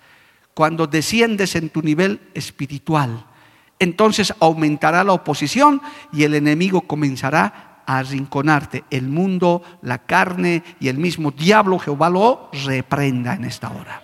[0.53, 3.25] Cuando desciendes en tu nivel espiritual.
[3.79, 5.81] Entonces aumentará la oposición
[6.13, 8.83] y el enemigo comenzará a arrinconarte.
[8.91, 14.03] El mundo, la carne y el mismo diablo Jehová lo reprenda en esta hora.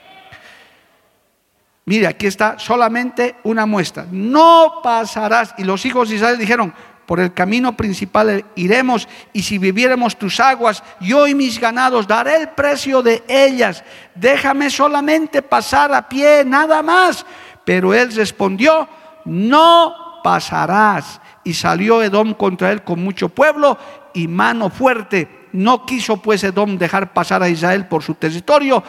[1.86, 4.08] Mire, aquí está solamente una muestra.
[4.12, 5.54] No pasarás.
[5.58, 6.74] Y los hijos de Israel dijeron,
[7.08, 12.36] por el camino principal iremos y si viviéramos tus aguas, yo y mis ganados daré
[12.36, 13.82] el precio de ellas.
[14.14, 17.26] Déjame solamente pasar a pie, nada más.
[17.64, 18.90] Pero él respondió,
[19.24, 21.22] no pasarás.
[21.46, 23.78] Y salió Edom contra él con mucho pueblo
[24.14, 25.48] y mano fuerte.
[25.54, 28.84] No quiso pues Edom dejar pasar a Israel por su territorio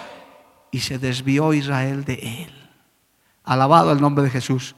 [0.73, 2.71] y se desvió Israel de él.
[3.45, 4.75] Alabado el nombre de Jesús.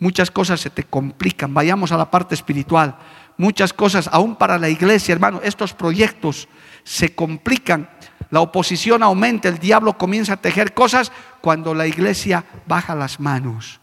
[0.00, 1.54] Muchas cosas se te complican.
[1.54, 2.96] Vayamos a la parte espiritual.
[3.36, 6.48] Muchas cosas, aún para la iglesia, hermano, estos proyectos
[6.82, 7.88] se complican.
[8.30, 13.80] La oposición aumenta, el diablo comienza a tejer cosas cuando la iglesia baja las manos.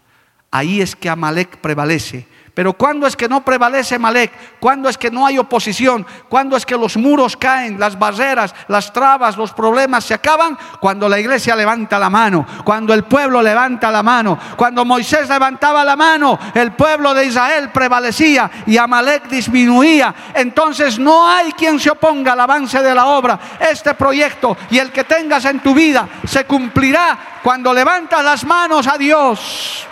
[0.51, 2.27] Ahí es que Amalek prevalece.
[2.58, 4.32] Pero cuando es que no prevalece Malek?
[4.60, 6.04] cuando es que no hay oposición?
[6.28, 10.58] cuando es que los muros caen, las barreras, las trabas, los problemas se acaban?
[10.80, 15.86] Cuando la iglesia levanta la mano, cuando el pueblo levanta la mano, cuando Moisés levantaba
[15.86, 20.15] la mano, el pueblo de Israel prevalecía y Amalek disminuía.
[20.34, 23.39] Entonces no hay quien se oponga al avance de la obra.
[23.60, 28.88] Este proyecto y el que tengas en tu vida se cumplirá cuando levantas las manos
[28.88, 29.86] a Dios.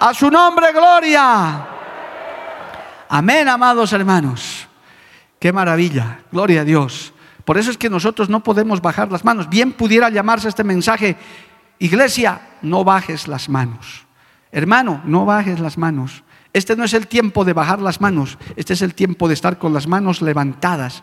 [0.00, 1.77] A su nombre, gloria.
[3.08, 4.68] Amén, amados hermanos.
[5.38, 7.12] Qué maravilla, gloria a Dios.
[7.44, 9.48] Por eso es que nosotros no podemos bajar las manos.
[9.48, 11.16] Bien pudiera llamarse este mensaje,
[11.78, 14.04] iglesia, no bajes las manos.
[14.52, 16.22] Hermano, no bajes las manos.
[16.52, 19.58] Este no es el tiempo de bajar las manos, este es el tiempo de estar
[19.58, 21.02] con las manos levantadas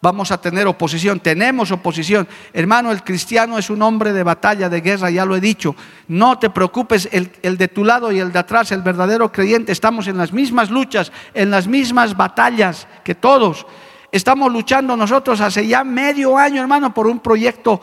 [0.00, 2.26] vamos a tener oposición, tenemos oposición.
[2.52, 5.76] Hermano, el cristiano es un hombre de batalla, de guerra, ya lo he dicho.
[6.08, 10.06] No te preocupes, el, de tu lado y el de atrás, el verdadero creyente, estamos
[10.08, 13.66] en las mismas luchas, en las mismas batallas que todos.
[14.10, 17.80] Estamos luchando nosotros hace ya medio año, hermano, por un proyecto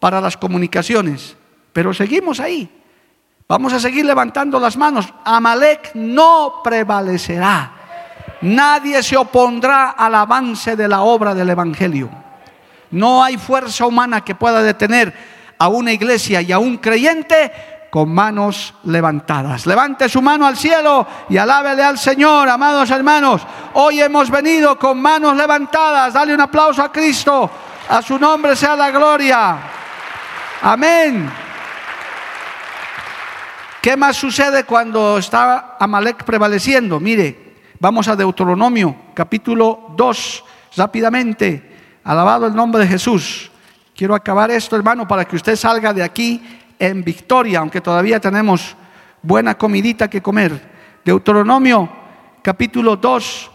[0.00, 1.36] para las comunicaciones.
[1.72, 2.68] Pero seguimos ahí.
[3.46, 5.12] Vamos a seguir levantando las manos.
[5.24, 7.79] Amalek no prevalecerá.
[8.42, 12.08] Nadie se opondrá al avance de la obra del Evangelio.
[12.90, 15.14] No hay fuerza humana que pueda detener
[15.58, 17.52] a una iglesia y a un creyente
[17.90, 19.66] con manos levantadas.
[19.66, 23.42] Levante su mano al cielo y alábele al Señor, amados hermanos.
[23.74, 26.14] Hoy hemos venido con manos levantadas.
[26.14, 27.50] Dale un aplauso a Cristo.
[27.88, 29.58] A su nombre sea la gloria.
[30.62, 31.30] Amén.
[33.82, 37.00] ¿Qué más sucede cuando está Amalek prevaleciendo?
[37.00, 37.49] Mire,
[37.80, 40.44] vamos a Deuteronomio, capítulo 2,
[40.76, 41.98] rápidamente.
[42.04, 43.50] Alabado el nombre de Jesús.
[43.96, 46.40] Quiero acabar esto, hermano, para que usted salga de aquí
[46.78, 48.76] en victoria, aunque todavía tenemos
[49.22, 51.00] buena comidita que comer.
[51.04, 51.88] Deuteronomio,
[52.42, 53.50] capítulo 2,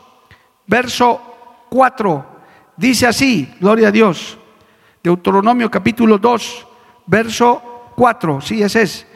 [0.67, 1.21] verso
[1.69, 2.25] 4.
[2.75, 4.37] Dice así, gloria a Dios.
[5.01, 6.67] Deuteronomio, capítulo 2,
[7.05, 8.41] verso 4.
[8.41, 9.07] Sí, ese es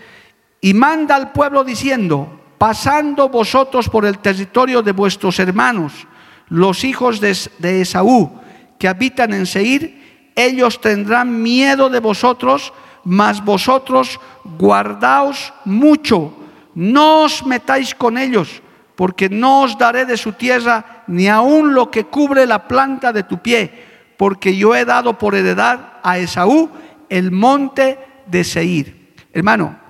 [0.61, 6.05] y manda al pueblo diciendo, pasando vosotros por el territorio de vuestros hermanos,
[6.49, 8.39] los hijos de, Esaú,
[8.77, 12.73] que habitan en Seir, ellos tendrán miedo de vosotros,
[13.05, 16.33] mas vosotros guardaos mucho,
[16.75, 18.61] no os metáis con ellos,
[18.95, 23.23] porque no os daré de su tierra ni aun lo que cubre la planta de
[23.23, 23.87] tu pie,
[24.17, 26.69] porque yo he dado por heredad a Esaú
[27.07, 27.97] el monte
[28.27, 29.13] de Seir.
[29.31, 29.88] Hermano,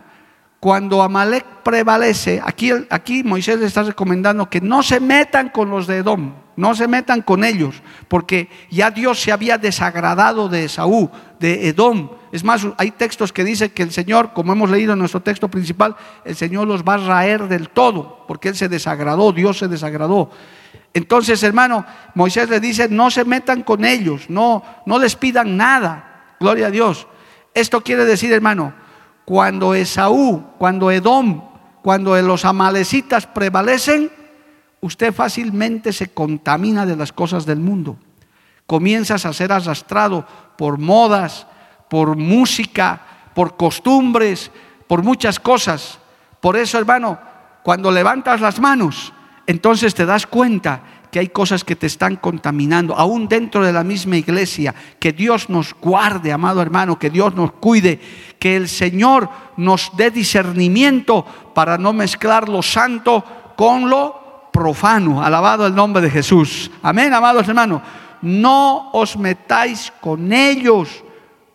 [0.60, 5.98] cuando Amalek prevalece, aquí, Moisés le está recomendando que no se metan con los de
[5.98, 11.70] Edom, no se metan con ellos, porque ya Dios se había desagradado de Esaú, de
[11.70, 12.10] Edom.
[12.34, 15.48] Es más, hay textos que dicen que el Señor, como hemos leído en nuestro texto
[15.48, 15.96] principal,
[16.26, 20.30] el Señor los va a raer del todo, porque Él se desagradó, Dios se desagradó.
[20.94, 21.86] Entonces, hermano,
[22.16, 26.36] Moisés le dice, no se metan con ellos, no, no les pidan nada.
[26.40, 27.08] Gloria a Dios.
[27.54, 28.74] Esto quiere decir, hermano,
[29.30, 31.44] cuando Esaú, cuando Edom,
[31.84, 34.12] cuando los amalecitas prevalecen,
[34.82, 37.96] usted fácilmente se contamina de las cosas del mundo.
[38.66, 40.26] Comienzas a ser arrastrado
[40.58, 41.46] por modas,
[41.92, 43.02] por música,
[43.36, 44.50] por costumbres,
[44.88, 46.00] por muchas cosas.
[46.42, 47.20] Por eso, hermano,
[47.62, 49.14] cuando levantas las manos,
[49.46, 53.84] entonces te das cuenta que hay cosas que te están contaminando, aún dentro de la
[53.84, 54.76] misma iglesia.
[55.00, 58.00] Que Dios nos guarde, amado hermano, que Dios nos cuide,
[58.38, 63.24] que el Señor nos dé discernimiento para no mezclar lo santo
[63.56, 65.24] con lo profano.
[65.24, 66.70] Alabado el nombre de Jesús.
[66.84, 67.82] Amén, amados hermanos.
[68.22, 71.04] No os metáis con ellos,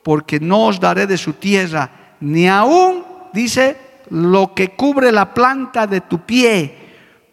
[0.03, 3.77] porque no os daré de su tierra, ni aún, dice,
[4.11, 6.84] lo que cubre la planta de tu pie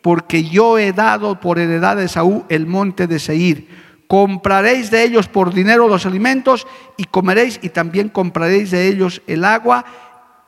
[0.01, 3.67] porque yo he dado por heredad de Saúl el monte de Seir.
[4.07, 9.45] Compraréis de ellos por dinero los alimentos y comeréis y también compraréis de ellos el
[9.45, 9.85] agua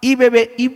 [0.01, 0.74] y, bebe, y,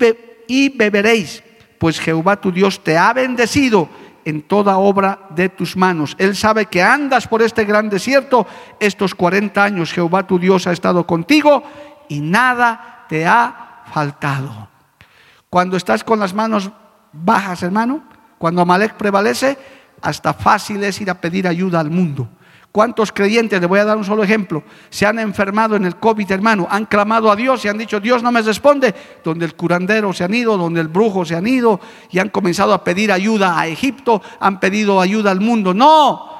[0.47, 1.43] y beberéis,
[1.79, 3.89] pues Jehová tu Dios te ha bendecido
[4.23, 6.15] en toda obra de tus manos.
[6.17, 8.47] Él sabe que andas por este gran desierto,
[8.79, 11.63] estos 40 años Jehová tu Dios ha estado contigo
[12.07, 14.69] y nada te ha faltado.
[15.49, 16.71] Cuando estás con las manos
[17.11, 18.03] bajas, hermano,
[18.37, 19.57] cuando Amalek prevalece,
[20.01, 22.27] hasta fácil es ir a pedir ayuda al mundo.
[22.71, 26.31] ¿Cuántos creyentes, le voy a dar un solo ejemplo, se han enfermado en el COVID,
[26.31, 26.67] hermano?
[26.69, 28.93] Han clamado a Dios y han dicho, Dios no me responde.
[29.23, 31.79] Donde el curandero se han ido, donde el brujo se han ido
[32.11, 35.73] y han comenzado a pedir ayuda a Egipto, han pedido ayuda al mundo.
[35.73, 36.36] No,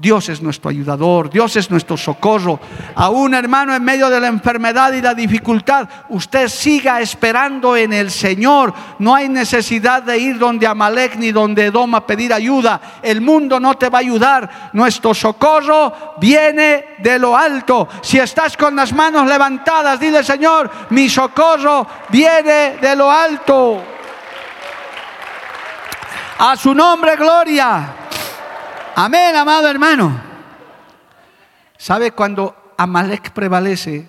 [0.00, 2.58] Dios es nuestro ayudador, Dios es nuestro socorro.
[2.94, 8.10] Aún hermano en medio de la enfermedad y la dificultad, usted siga esperando en el
[8.10, 8.72] Señor.
[8.98, 12.80] No hay necesidad de ir donde Amalek ni donde Edom a pedir ayuda.
[13.02, 14.70] El mundo no te va a ayudar.
[14.72, 17.86] Nuestro socorro viene de lo alto.
[18.00, 23.82] Si estás con las manos levantadas, dile Señor, mi socorro viene de lo alto.
[26.38, 27.99] A su nombre, gloria.
[28.96, 30.20] Amén, amado hermano.
[31.78, 34.08] ¿Sabe cuando Amalek prevalece?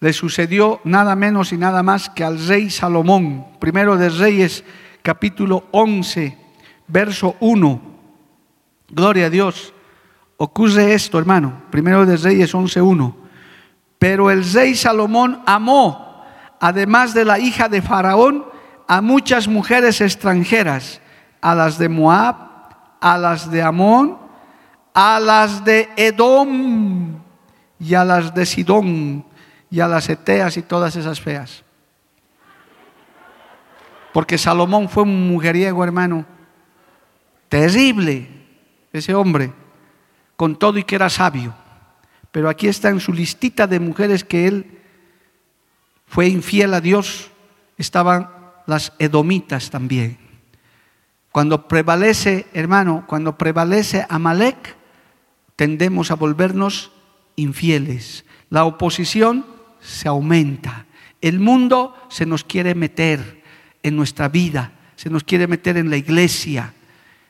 [0.00, 3.46] Le sucedió nada menos y nada más que al rey Salomón.
[3.60, 4.64] Primero de Reyes,
[5.00, 6.36] capítulo 11,
[6.88, 7.80] verso 1.
[8.90, 9.72] Gloria a Dios.
[10.36, 11.62] Ocurre esto, hermano.
[11.70, 13.16] Primero de Reyes 11, 1.
[13.98, 16.24] Pero el rey Salomón amó,
[16.60, 18.44] además de la hija de Faraón,
[18.88, 21.00] a muchas mujeres extranjeras,
[21.40, 22.51] a las de Moab,
[23.02, 24.16] a las de Amón,
[24.94, 27.20] a las de Edom
[27.80, 29.24] y a las de Sidón
[29.68, 31.64] y a las Eteas y todas esas feas.
[34.12, 36.24] Porque Salomón fue un mujeriego, hermano,
[37.48, 38.28] terrible,
[38.92, 39.52] ese hombre,
[40.36, 41.54] con todo y que era sabio.
[42.30, 44.78] Pero aquí está en su listita de mujeres que él
[46.06, 47.30] fue infiel a Dios,
[47.76, 48.30] estaban
[48.66, 50.18] las edomitas también.
[51.32, 54.76] Cuando prevalece, hermano, cuando prevalece Amalek,
[55.56, 56.92] tendemos a volvernos
[57.36, 58.26] infieles.
[58.50, 59.46] La oposición
[59.80, 60.84] se aumenta.
[61.22, 63.42] El mundo se nos quiere meter
[63.82, 66.74] en nuestra vida, se nos quiere meter en la iglesia.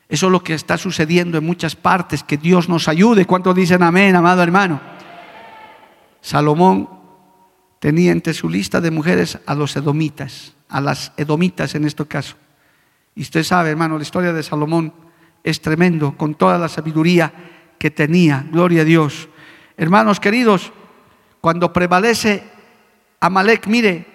[0.09, 2.25] Eso es lo que está sucediendo en muchas partes.
[2.25, 3.25] Que Dios nos ayude.
[3.25, 4.81] ¿Cuántos dicen amén, amado hermano?
[6.21, 6.89] Salomón
[7.79, 12.37] tenía entre su lista de mujeres a los edomitas, a las edomitas en este caso.
[13.15, 14.93] Y usted sabe, hermano, la historia de Salomón
[15.45, 17.33] es tremendo, con toda la sabiduría
[17.79, 18.47] que tenía.
[18.51, 19.29] Gloria a Dios.
[19.77, 20.73] Hermanos queridos,
[21.41, 22.45] cuando prevalece
[23.21, 24.07] Amalek, mire,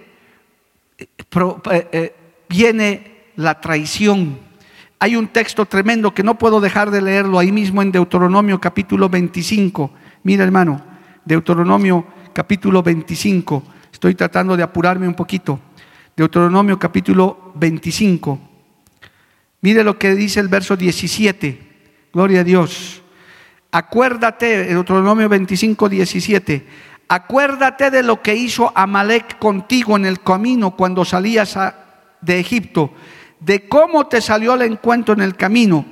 [0.98, 1.08] eh,
[1.92, 2.16] eh,
[2.50, 4.40] viene la traición.
[5.00, 9.10] Hay un texto tremendo que no puedo dejar de leerlo ahí mismo en Deuteronomio capítulo
[9.10, 9.92] 25.
[10.24, 10.82] Mira hermano,
[11.24, 13.64] Deuteronomio capítulo 25.
[13.92, 15.60] Estoy tratando de apurarme un poquito.
[16.16, 18.47] Deuteronomio capítulo 25.
[19.68, 21.60] Mire lo que dice el verso 17.
[22.14, 23.02] Gloria a Dios.
[23.70, 26.66] Acuérdate, Deuteronomio 25, 17
[27.10, 31.60] acuérdate de lo que hizo Amalek contigo en el camino cuando salías
[32.22, 32.92] de Egipto,
[33.42, 35.84] de cómo te salió al encuentro en el camino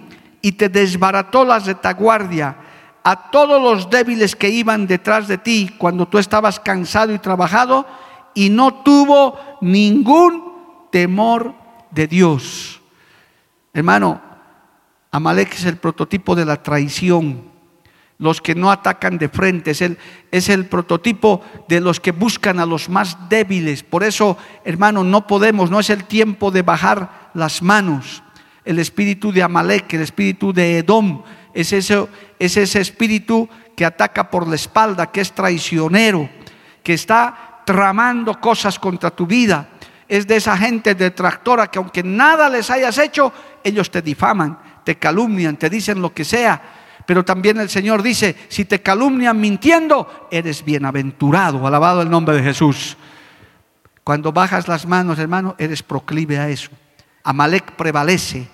[0.41, 2.55] y te desbarató la retaguardia
[3.03, 7.86] a todos los débiles que iban detrás de ti cuando tú estabas cansado y trabajado
[8.34, 11.55] y no tuvo ningún temor
[11.91, 12.82] de Dios.
[13.76, 14.19] Hermano,
[15.11, 17.53] Amalek es el prototipo de la traición
[18.17, 19.97] los que no atacan de frente, es el,
[20.32, 23.84] es el prototipo de los que buscan a los más débiles.
[23.84, 28.23] Por eso, hermano, no podemos, no es el tiempo de bajar las manos.
[28.63, 31.23] El espíritu de Amalek, el espíritu de Edom,
[31.53, 32.07] es ese,
[32.39, 36.30] es ese espíritu que ataca por la espalda, que es traicionero,
[36.84, 39.69] que está tramando cosas contra tu vida.
[40.08, 43.34] Es de esa gente detractora que aunque nada les hayas hecho,
[43.64, 46.62] ellos te difaman, te calumnian, te dicen lo que sea
[47.06, 51.66] pero también el Señor dice, si te calumnian mintiendo, eres bienaventurado.
[51.66, 52.97] Alabado el nombre de Jesús.
[54.03, 56.72] Cuando bajas las manos, hermano, eres proclive a eso.
[57.24, 58.47] Amalek prevalece.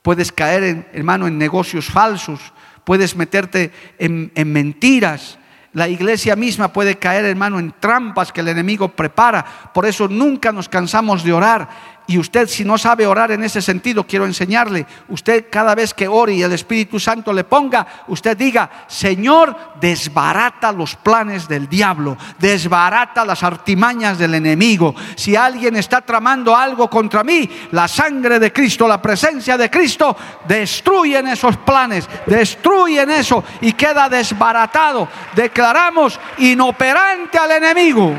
[0.00, 2.52] Puedes caer, hermano, en negocios falsos.
[2.84, 5.38] Puedes meterte en, en mentiras.
[5.74, 9.44] La iglesia misma puede caer, hermano, en trampas que el enemigo prepara.
[9.72, 11.68] Por eso nunca nos cansamos de orar.
[12.06, 14.86] Y usted si no sabe orar en ese sentido, quiero enseñarle.
[15.08, 20.72] Usted cada vez que ore y el Espíritu Santo le ponga, usted diga, Señor, desbarata
[20.72, 24.94] los planes del diablo, desbarata las artimañas del enemigo.
[25.14, 30.16] Si alguien está tramando algo contra mí, la sangre de Cristo, la presencia de Cristo,
[30.46, 35.08] destruyen esos planes, destruyen eso y queda desbaratado.
[35.36, 38.12] Declaramos inoperante al enemigo.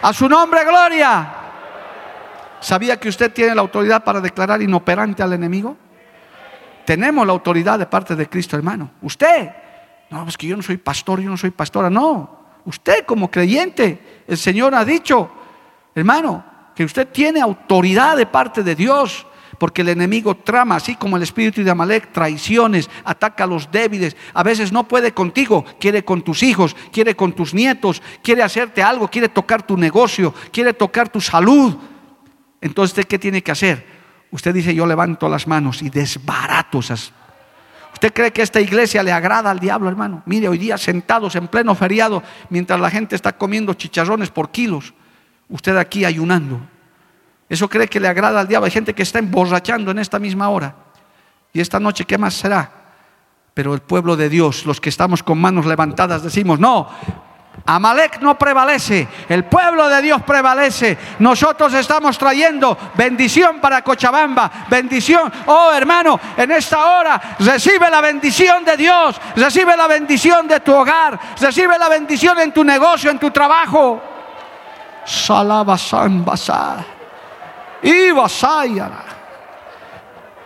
[0.00, 1.41] A su nombre, gloria.
[2.62, 5.76] ¿Sabía que usted tiene la autoridad para declarar inoperante al enemigo?
[6.86, 8.90] Tenemos la autoridad de parte de Cristo, hermano.
[9.02, 9.50] Usted,
[10.10, 12.40] no, es que yo no soy pastor, yo no soy pastora, no.
[12.64, 15.28] Usted como creyente, el Señor ha dicho,
[15.92, 16.44] hermano,
[16.76, 19.26] que usted tiene autoridad de parte de Dios,
[19.58, 24.16] porque el enemigo trama, así como el espíritu de Amalek, traiciones, ataca a los débiles.
[24.34, 28.84] A veces no puede contigo, quiere con tus hijos, quiere con tus nietos, quiere hacerte
[28.84, 31.76] algo, quiere tocar tu negocio, quiere tocar tu salud.
[32.62, 33.84] Entonces, ¿qué tiene que hacer?
[34.30, 37.12] Usted dice, yo levanto las manos y desbarato esas.
[37.92, 40.22] ¿Usted cree que esta iglesia le agrada al diablo, hermano?
[40.24, 44.94] Mire, hoy día sentados en pleno feriado, mientras la gente está comiendo chicharrones por kilos,
[45.48, 46.60] usted aquí ayunando.
[47.48, 48.64] ¿Eso cree que le agrada al diablo?
[48.64, 50.74] Hay gente que está emborrachando en esta misma hora.
[51.52, 52.70] ¿Y esta noche qué más será?
[53.52, 56.88] Pero el pueblo de Dios, los que estamos con manos levantadas, decimos, no,
[57.64, 60.98] Amalek no prevalece, el pueblo de Dios prevalece.
[61.20, 65.32] Nosotros estamos trayendo bendición para Cochabamba, bendición.
[65.46, 70.74] Oh hermano, en esta hora recibe la bendición de Dios, recibe la bendición de tu
[70.74, 74.02] hogar, recibe la bendición en tu negocio, en tu trabajo.
[75.04, 76.24] Salabasan
[77.82, 79.21] y basayara.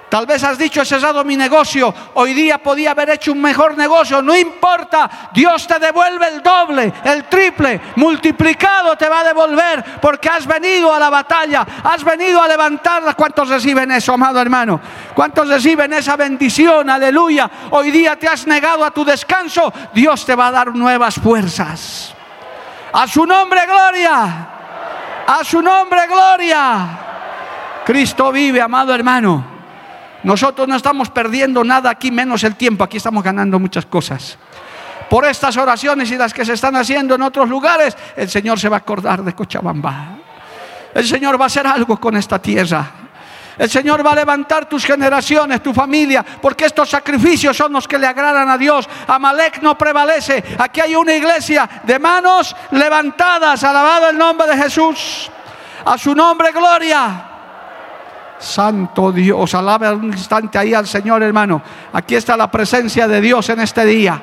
[0.09, 3.77] Tal vez has dicho, he cesado mi negocio, hoy día podía haber hecho un mejor
[3.77, 9.85] negocio, no importa, Dios te devuelve el doble, el triple, multiplicado te va a devolver
[10.01, 13.15] porque has venido a la batalla, has venido a levantarla.
[13.15, 14.81] ¿Cuántos reciben eso, amado hermano?
[15.13, 16.89] ¿Cuántos reciben esa bendición?
[16.89, 17.51] Aleluya.
[17.71, 22.15] Hoy día te has negado a tu descanso, Dios te va a dar nuevas fuerzas.
[22.93, 24.49] A su nombre, gloria.
[25.27, 27.83] A su nombre, gloria.
[27.85, 29.56] Cristo vive, amado hermano.
[30.27, 32.83] Nosotros no estamos perdiendo nada aquí, menos el tiempo.
[32.83, 34.37] Aquí estamos ganando muchas cosas.
[35.09, 38.69] por estas oraciones y las que se están haciendo en otros lugares, el Señor se
[38.69, 40.19] va a acordar de Cochabamba.
[40.93, 42.91] El Señor va a hacer algo con esta tierra.
[43.57, 47.97] El Señor va a levantar tus generaciones, tu familia, porque estos sacrificios son los que
[47.97, 48.89] le agradan a Dios.
[49.07, 50.43] Amalek no prevalece.
[50.59, 53.63] Aquí hay una iglesia de manos levantadas.
[53.63, 55.31] Alabado el nombre de Jesús.
[55.85, 57.36] A su nombre, gloria.
[58.39, 61.63] Santo Dios, alabe un instante ahí al Señor, hermano.
[61.93, 64.21] Aquí está la presencia de Dios en este día.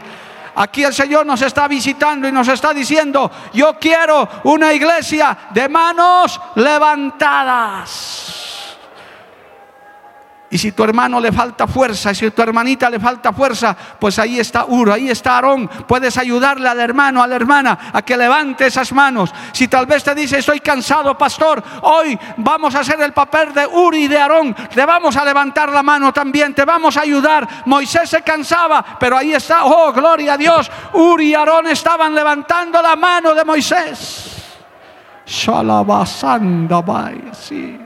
[0.56, 5.68] Aquí el Señor nos está visitando y nos está diciendo, yo quiero una iglesia de
[5.68, 8.53] manos levantadas.
[10.54, 14.20] Y si tu hermano le falta fuerza, y si tu hermanita le falta fuerza, pues
[14.20, 15.68] ahí está Uro, ahí está Aarón.
[15.68, 19.34] Puedes ayudarle al hermano, a la hermana, a que levante esas manos.
[19.52, 23.66] Si tal vez te dice, estoy cansado, pastor, hoy vamos a hacer el papel de
[23.66, 24.56] Uri y de Aarón.
[24.76, 27.48] Le vamos a levantar la mano también, te vamos a ayudar.
[27.66, 30.70] Moisés se cansaba, pero ahí está, oh, gloria a Dios.
[30.94, 34.54] Uri y Aarón estaban levantando la mano de Moisés.
[35.26, 36.84] Shalabasanda,
[37.32, 37.80] sí.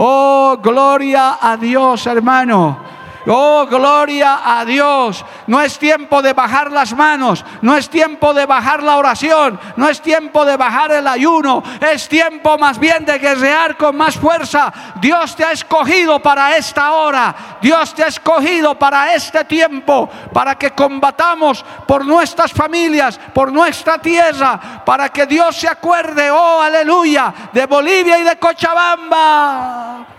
[0.00, 2.97] Oh, gloria a Dios, hermano.
[3.30, 5.22] Oh, gloria a Dios.
[5.46, 9.88] No es tiempo de bajar las manos, no es tiempo de bajar la oración, no
[9.88, 11.62] es tiempo de bajar el ayuno,
[11.92, 14.72] es tiempo más bien de guerrear con más fuerza.
[15.00, 20.54] Dios te ha escogido para esta hora, Dios te ha escogido para este tiempo, para
[20.54, 27.34] que combatamos por nuestras familias, por nuestra tierra, para que Dios se acuerde, oh, aleluya,
[27.52, 30.17] de Bolivia y de Cochabamba.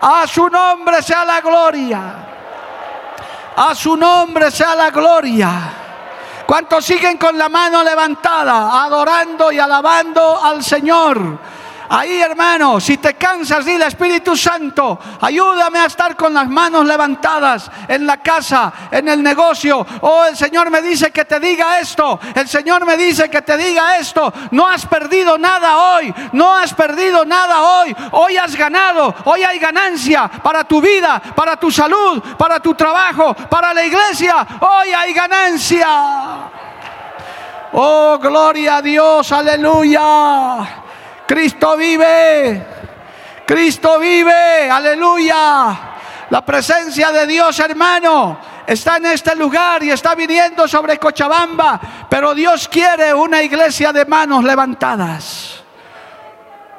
[0.00, 2.14] A su nombre sea la gloria.
[3.56, 5.50] A su nombre sea la gloria.
[6.46, 11.38] ¿Cuántos siguen con la mano levantada, adorando y alabando al Señor?
[11.88, 17.70] Ahí, hermano, si te cansas, dile Espíritu Santo, ayúdame a estar con las manos levantadas
[17.86, 19.86] en la casa, en el negocio.
[20.00, 22.18] Oh, el Señor me dice que te diga esto.
[22.34, 24.32] El Señor me dice que te diga esto.
[24.50, 26.12] No has perdido nada hoy.
[26.32, 27.94] No has perdido nada hoy.
[28.12, 29.14] Hoy has ganado.
[29.24, 34.46] Hoy hay ganancia para tu vida, para tu salud, para tu trabajo, para la iglesia.
[34.60, 35.88] Hoy hay ganancia.
[37.72, 39.30] Oh, gloria a Dios.
[39.32, 40.85] Aleluya.
[41.26, 42.66] Cristo vive.
[43.46, 44.70] Cristo vive.
[44.70, 45.94] Aleluya.
[46.30, 51.80] La presencia de Dios, hermano, está en este lugar y está viniendo sobre Cochabamba.
[52.08, 55.62] Pero Dios quiere una iglesia de manos levantadas.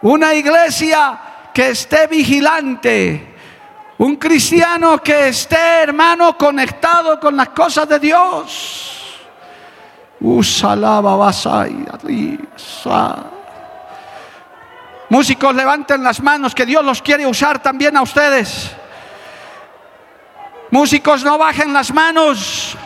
[0.02, 1.20] Una iglesia
[1.54, 3.36] que esté vigilante.
[4.00, 8.94] Un cristiano que esté, hermano, conectado con las cosas de Dios.
[10.20, 11.86] Usalaba basai,
[15.10, 18.72] Músicos, levanten las manos, que Dios los quiere usar también a ustedes.
[20.70, 22.78] Músicos, no bajen las manos.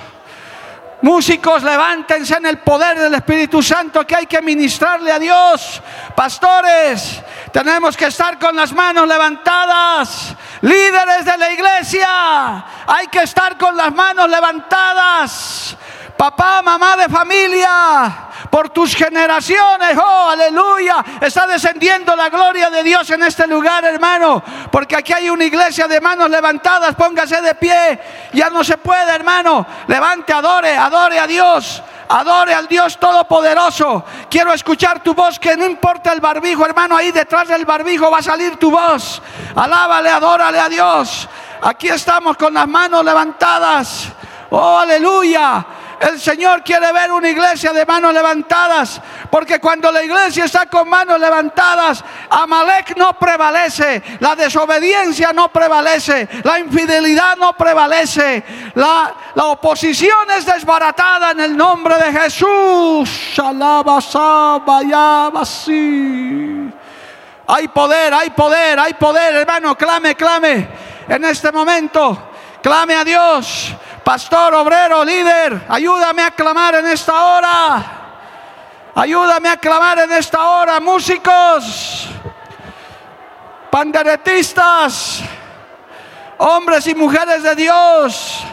[1.02, 5.82] Músicos, levántense en el poder del Espíritu Santo que hay que ministrarle a Dios.
[6.16, 10.36] Pastores, tenemos que estar con las manos levantadas.
[10.62, 15.76] Líderes de la iglesia, hay que estar con las manos levantadas.
[16.22, 19.98] Papá, mamá de familia, por tus generaciones.
[19.98, 21.04] Oh, aleluya.
[21.20, 24.44] Está descendiendo la gloria de Dios en este lugar, hermano.
[24.72, 26.94] Porque aquí hay una iglesia de manos levantadas.
[26.94, 28.00] Póngase de pie.
[28.34, 29.66] Ya no se puede, hermano.
[29.88, 31.82] Levante, adore, adore a Dios.
[32.10, 34.06] Adore al Dios Todopoderoso.
[34.30, 38.20] Quiero escuchar tu voz, que no importa el barbijo, hermano, ahí detrás del barbijo va
[38.20, 39.24] a salir tu voz.
[39.56, 41.28] Alábale, adórale a Dios.
[41.64, 44.10] Aquí estamos con las manos levantadas.
[44.52, 45.66] Oh, aleluya.
[46.02, 49.00] El Señor quiere ver una iglesia de manos levantadas,
[49.30, 56.28] porque cuando la iglesia está con manos levantadas, Amalek no prevalece, la desobediencia no prevalece,
[56.44, 58.44] la infidelidad no prevalece,
[58.74, 63.36] la, la oposición es desbaratada en el nombre de Jesús.
[67.48, 70.68] Hay poder, hay poder, hay poder, hermano, clame, clame
[71.08, 72.30] en este momento.
[72.62, 73.74] Clame a Dios.
[74.04, 77.84] Pastor, obrero, líder, ayúdame a clamar en esta hora.
[78.96, 82.08] Ayúdame a clamar en esta hora, músicos,
[83.70, 85.22] panderetistas,
[86.40, 88.44] hombres y mujeres de Dios,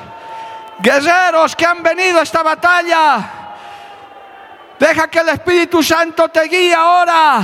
[0.79, 3.19] guerreros que han venido a esta batalla.
[4.79, 7.41] Deja que el Espíritu Santo te guíe ahora.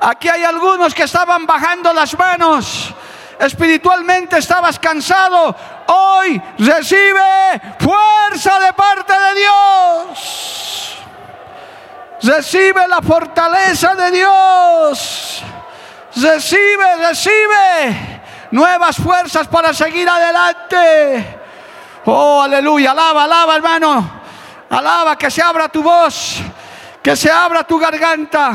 [0.00, 2.94] Aquí hay algunos que estaban bajando las manos
[3.40, 5.54] espiritualmente estabas cansado,
[5.86, 10.96] hoy recibe fuerza de parte de Dios.
[12.22, 15.42] Recibe la fortaleza de Dios.
[16.16, 18.20] Recibe, recibe
[18.50, 21.40] nuevas fuerzas para seguir adelante.
[22.04, 24.20] Oh, aleluya, alaba, alaba, hermano.
[24.68, 26.36] Alaba que se abra tu voz,
[27.02, 28.52] que se abra tu garganta,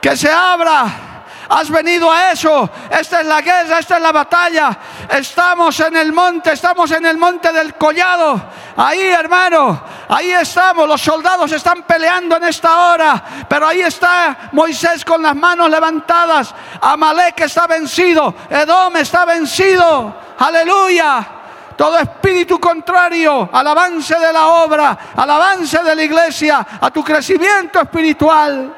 [0.00, 1.07] que se abra.
[1.48, 2.68] Has venido a eso.
[2.90, 4.78] Esta es la guerra, esta es la batalla.
[5.08, 8.40] Estamos en el monte, estamos en el monte del collado.
[8.76, 10.86] Ahí, hermano, ahí estamos.
[10.86, 13.24] Los soldados están peleando en esta hora.
[13.48, 16.54] Pero ahí está Moisés con las manos levantadas.
[16.80, 18.34] Amalek está vencido.
[18.50, 20.14] Edom está vencido.
[20.38, 21.34] Aleluya
[21.78, 27.04] todo espíritu contrario al avance de la obra, al avance de la iglesia, a tu
[27.04, 28.74] crecimiento espiritual.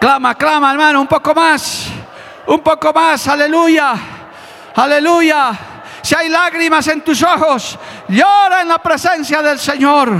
[0.00, 1.88] Clama, clama, hermano, un poco más,
[2.46, 3.92] un poco más, aleluya,
[4.74, 5.52] aleluya.
[6.00, 7.78] Si hay lágrimas en tus ojos,
[8.08, 10.10] llora en la presencia del Señor.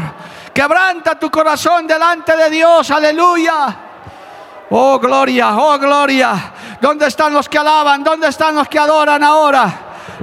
[0.52, 3.74] Quebranta tu corazón delante de Dios, aleluya.
[4.68, 6.52] Oh, gloria, oh, gloria.
[6.78, 8.04] ¿Dónde están los que alaban?
[8.04, 9.72] ¿Dónde están los que adoran ahora?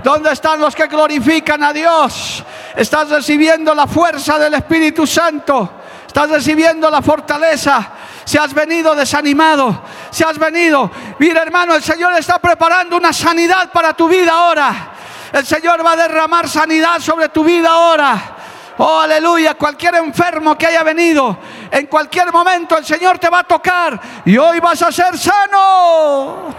[0.03, 2.43] ¿Dónde están los que glorifican a Dios?
[2.75, 5.67] Estás recibiendo la fuerza del Espíritu Santo.
[6.05, 7.91] Estás recibiendo la fortaleza
[8.27, 13.71] si has venido desanimado, si has venido, mira hermano, el Señor está preparando una sanidad
[13.71, 14.91] para tu vida ahora.
[15.31, 18.35] El Señor va a derramar sanidad sobre tu vida ahora.
[18.79, 19.53] Oh, aleluya.
[19.53, 21.37] Cualquier enfermo que haya venido,
[21.71, 26.53] en cualquier momento el Señor te va a tocar y hoy vas a ser sano,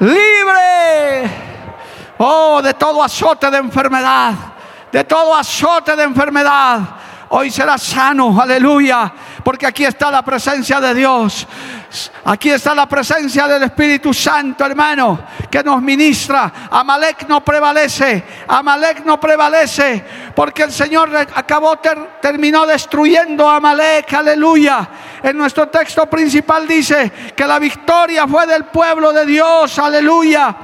[0.00, 1.30] libre.
[2.16, 4.32] Oh, de todo azote de enfermedad,
[4.90, 6.80] de todo azote de enfermedad.
[7.28, 9.12] Hoy serás sano, aleluya
[9.46, 11.46] porque aquí está la presencia de Dios.
[12.24, 16.52] Aquí está la presencia del Espíritu Santo, hermano, que nos ministra.
[16.68, 20.04] Amalek no prevalece, Amalek no prevalece,
[20.34, 21.78] porque el Señor acabó,
[22.20, 24.88] terminó destruyendo a Amalek, aleluya.
[25.22, 30.56] En nuestro texto principal dice que la victoria fue del pueblo de Dios, aleluya.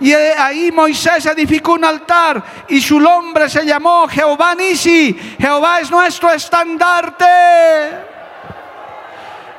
[0.00, 5.36] Y ahí Moisés edificó un altar y su nombre se llamó Jehová Nisi.
[5.38, 7.24] Jehová es nuestro estandarte.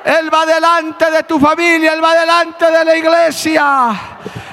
[0.04, 3.90] Él va delante de tu familia, Él va delante de la iglesia.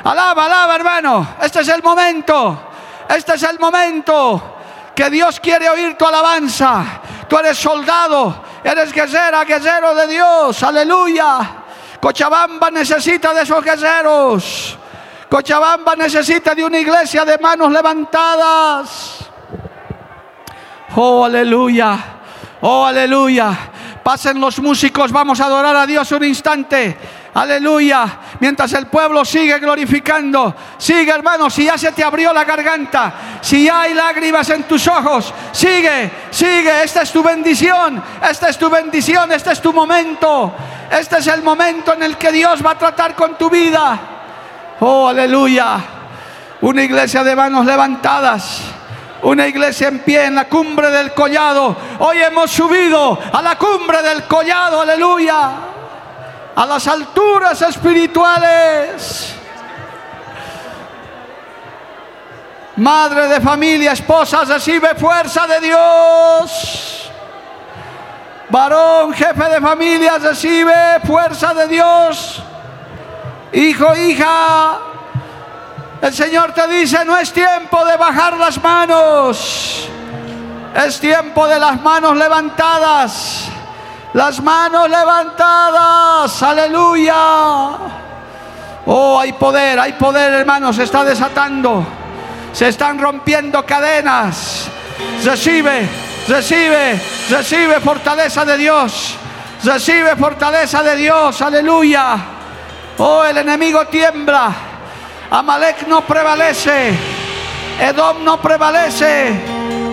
[0.03, 1.35] Alaba, alaba, hermano.
[1.41, 2.63] Este es el momento.
[3.07, 4.55] Este es el momento
[4.93, 6.83] que Dios quiere oír tu alabanza.
[7.29, 10.61] Tú eres soldado, eres guerrera, guerrero de Dios.
[10.63, 11.39] Aleluya.
[12.01, 14.77] Cochabamba necesita de esos guerreros.
[15.29, 19.29] Cochabamba necesita de una iglesia de manos levantadas.
[20.95, 21.97] Oh, aleluya.
[22.61, 23.55] Oh, aleluya.
[24.03, 26.97] Pasen los músicos, vamos a adorar a Dios un instante.
[27.33, 28.19] Aleluya.
[28.39, 30.55] Mientras el pueblo sigue glorificando.
[30.77, 34.87] Sigue, hermano, si ya se te abrió la garganta, si ya hay lágrimas en tus
[34.87, 36.83] ojos, sigue, sigue.
[36.83, 38.01] Esta es tu bendición.
[38.27, 39.31] Esta es tu bendición.
[39.31, 40.55] Este es tu momento.
[40.89, 44.16] Este es el momento en el que Dios va a tratar con tu vida.
[44.79, 45.79] Oh, aleluya.
[46.61, 48.61] Una iglesia de manos levantadas
[49.23, 51.75] una iglesia en pie en la cumbre del collado.
[51.99, 55.51] Hoy hemos subido a la cumbre del collado, aleluya.
[56.55, 59.33] A las alturas espirituales.
[62.77, 67.11] Madre de familia, esposa, recibe fuerza de Dios.
[68.49, 72.43] Varón, jefe de familia, recibe fuerza de Dios.
[73.53, 74.79] Hijo, hija,
[76.01, 79.89] el Señor te dice, no es tiempo de bajar las manos.
[80.75, 83.49] Es tiempo de las manos levantadas.
[84.13, 86.43] Las manos levantadas.
[86.43, 87.15] Aleluya.
[88.85, 90.75] Oh, hay poder, hay poder, hermanos.
[90.75, 91.85] Se está desatando.
[92.53, 94.69] Se están rompiendo cadenas.
[95.23, 95.87] Recibe,
[96.27, 99.15] recibe, recibe fortaleza de Dios.
[99.63, 101.41] Recibe fortaleza de Dios.
[101.41, 102.36] Aleluya.
[102.99, 104.51] Oh, el enemigo tiembla.
[105.29, 106.93] Amalek no prevalece.
[107.79, 109.39] Edom no prevalece.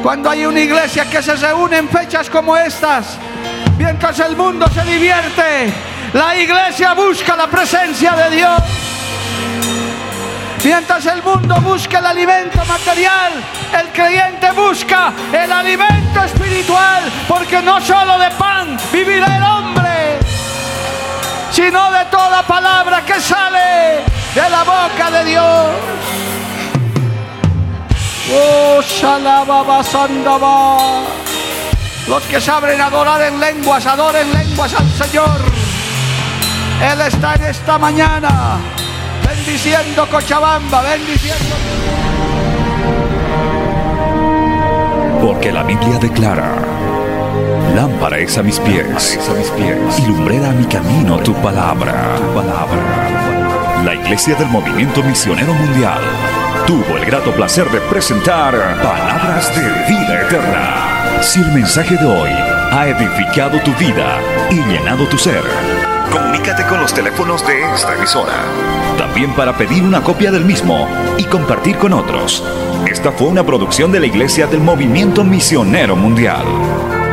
[0.02, 3.18] Cuando hay una iglesia que se reúne en fechas como estas,
[3.78, 5.72] mientras el mundo se divierte,
[6.14, 8.62] la iglesia busca la presencia de Dios.
[10.64, 13.32] Mientras el mundo busca el alimento material,
[13.78, 19.83] el creyente busca el alimento espiritual, porque no solo de pan vivirá el hombre,
[21.54, 24.02] sino de toda palabra que sale
[24.34, 25.66] de la boca de Dios.
[28.32, 29.82] Oh, Shalababa
[32.08, 35.38] Los que saben adorar en lenguas, adoren lenguas al Señor.
[36.82, 38.58] Él está en esta mañana
[39.24, 41.54] bendiciendo Cochabamba, bendiciendo.
[45.22, 46.73] Porque la Biblia declara,
[47.74, 49.18] lámpara es a mis pies,
[50.06, 53.24] lumbrera a mi camino tu palabra, tu palabra
[53.84, 56.00] la Iglesia del Movimiento Misionero Mundial
[56.66, 61.22] tuvo el grato placer de presentar Palabras de Vida Eterna.
[61.22, 64.18] Si el mensaje de hoy ha edificado tu vida
[64.50, 65.42] y llenado tu ser,
[66.10, 68.32] comunícate con los teléfonos de esta emisora.
[68.96, 72.42] También para pedir una copia del mismo y compartir con otros.
[72.86, 76.46] Esta fue una producción de la Iglesia del Movimiento Misionero Mundial.